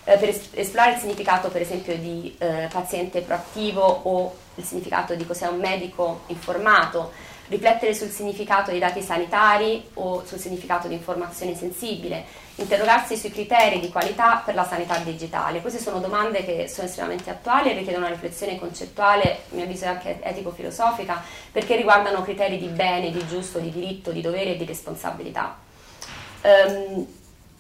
Eh, 0.05 0.19
per 0.19 0.29
es- 0.29 0.51
esplorare 0.53 0.93
il 0.93 0.99
significato 0.99 1.49
per 1.49 1.63
esempio 1.63 1.97
di 1.97 2.37
eh, 2.37 2.69
paziente 2.71 3.23
proattivo 3.23 3.81
o 3.81 4.37
il 4.57 4.65
significato 4.65 5.15
di 5.15 5.25
cos'è 5.25 5.47
un 5.47 5.59
medico 5.59 6.25
informato, 6.27 7.13
riflettere 7.49 7.95
sul 7.95 8.11
significato 8.11 8.73
dei 8.73 8.81
dati 8.81 9.01
sanitari 9.01 9.89
o 9.95 10.23
sul 10.27 10.39
significato 10.39 10.87
di 10.87 10.93
informazione 10.93 11.57
sensibile, 11.57 12.45
interrogarsi 12.57 13.17
sui 13.17 13.31
criteri 13.31 13.81
di 13.81 13.91
qualità 13.91 14.43
per 14.45 14.55
la 14.55 14.65
sanità 14.65 14.97
digitale. 14.99 15.61
Queste 15.61 15.79
sono 15.79 15.99
domande 15.99 16.45
che 16.45 16.69
sono 16.69 16.87
estremamente 16.87 17.31
attuali 17.31 17.71
e 17.71 17.75
richiedono 17.75 18.07
una 18.07 18.15
riflessione 18.15 18.59
concettuale, 18.59 19.41
a 19.51 19.55
mio 19.55 19.65
avviso 19.65 19.87
anche 19.87 20.19
etico-filosofica, 20.23 21.23
perché 21.53 21.77
riguardano 21.77 22.23
criteri 22.23 22.59
di 22.59 22.69
bene, 22.69 23.11
di 23.11 23.27
giusto, 23.27 23.59
di 23.59 23.71
diritto, 23.71 24.11
di 24.11 24.23
dovere 24.23 24.53
e 24.53 24.57
di 24.57 24.65
responsabilità. 24.65 25.57
Um, 26.43 27.07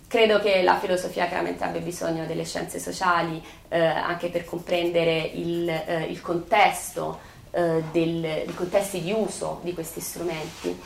credo 0.09 0.41
che 0.41 0.63
la 0.63 0.79
filosofia 0.79 1.27
chiaramente 1.27 1.65
abbia 1.65 1.81
bisogno 1.81 2.25
delle 2.27 2.45
scienze 2.45 2.79
sociali 2.79 3.43
eh, 3.69 3.79
anche 3.79 4.29
per 4.29 4.45
comprendere 4.45 5.31
il, 5.35 5.69
eh, 5.69 6.07
il 6.09 6.21
contesto 6.21 7.19
eh, 7.51 7.83
del, 7.91 8.45
di 8.47 8.55
contesti 8.55 9.03
di 9.03 9.13
uso 9.13 9.61
di 9.63 9.75
questi 9.75 10.01
strumenti. 10.01 10.81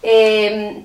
E, 0.00 0.10
ehm, 0.10 0.84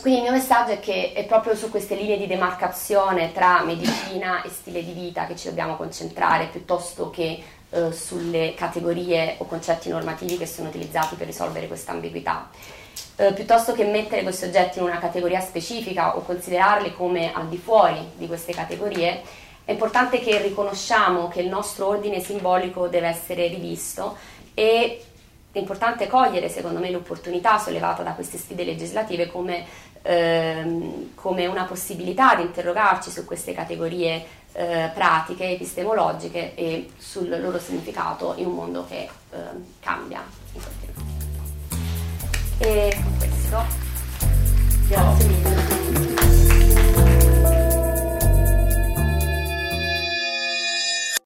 quindi 0.00 0.20
il 0.20 0.24
mio 0.24 0.32
messaggio 0.32 0.72
è 0.72 0.80
che 0.80 1.12
è 1.12 1.24
proprio 1.24 1.56
su 1.56 1.70
queste 1.70 1.96
linee 1.96 2.18
di 2.18 2.26
demarcazione 2.26 3.32
tra 3.32 3.62
medicina 3.64 4.42
e 4.42 4.48
stile 4.48 4.84
di 4.84 4.92
vita 4.92 5.26
che 5.26 5.34
ci 5.34 5.48
dobbiamo 5.48 5.76
concentrare 5.76 6.46
piuttosto 6.46 7.10
che 7.10 7.42
eh, 7.70 7.92
sulle 7.92 8.54
categorie 8.54 9.34
o 9.38 9.44
concetti 9.44 9.88
normativi 9.88 10.38
che 10.38 10.46
sono 10.46 10.68
utilizzati 10.68 11.16
per 11.16 11.26
risolvere 11.26 11.66
questa 11.66 11.92
ambiguità. 11.92 12.48
Eh, 13.16 13.32
piuttosto 13.32 13.72
che 13.72 13.84
mettere 13.84 14.22
questi 14.22 14.44
oggetti 14.44 14.78
in 14.78 14.84
una 14.84 14.98
categoria 14.98 15.40
specifica 15.40 16.16
o 16.16 16.22
considerarli 16.22 16.94
come 16.94 17.32
al 17.32 17.48
di 17.48 17.58
fuori 17.58 17.98
di 18.16 18.28
queste 18.28 18.52
categorie, 18.52 19.22
è 19.64 19.72
importante 19.72 20.20
che 20.20 20.40
riconosciamo 20.40 21.28
che 21.28 21.40
il 21.40 21.48
nostro 21.48 21.88
ordine 21.88 22.20
simbolico 22.20 22.86
deve 22.86 23.08
essere 23.08 23.48
rivisto 23.48 24.16
e 24.54 25.04
è 25.50 25.58
importante 25.58 26.06
cogliere, 26.06 26.48
secondo 26.48 26.78
me, 26.78 26.90
l'opportunità 26.90 27.58
sollevata 27.58 28.02
da 28.02 28.12
queste 28.12 28.38
sfide 28.38 28.64
legislative 28.64 29.28
come, 29.28 29.64
ehm, 30.02 31.14
come 31.14 31.46
una 31.46 31.64
possibilità 31.64 32.34
di 32.34 32.42
interrogarci 32.42 33.10
su 33.10 33.24
queste 33.24 33.52
categorie 33.52 34.24
eh, 34.52 34.90
pratiche, 34.92 35.50
epistemologiche 35.50 36.54
e 36.54 36.90
sul 36.96 37.28
loro 37.40 37.58
significato 37.58 38.34
in 38.36 38.46
un 38.46 38.54
mondo 38.54 38.86
che 38.86 39.08
eh, 39.30 39.36
cambia 39.80 40.22
in 40.52 40.60
continuazione. 40.62 41.26
E 42.58 42.98
con 43.02 43.18
questo, 43.18 43.64
grazie 44.88 45.28
mille. 45.28 45.77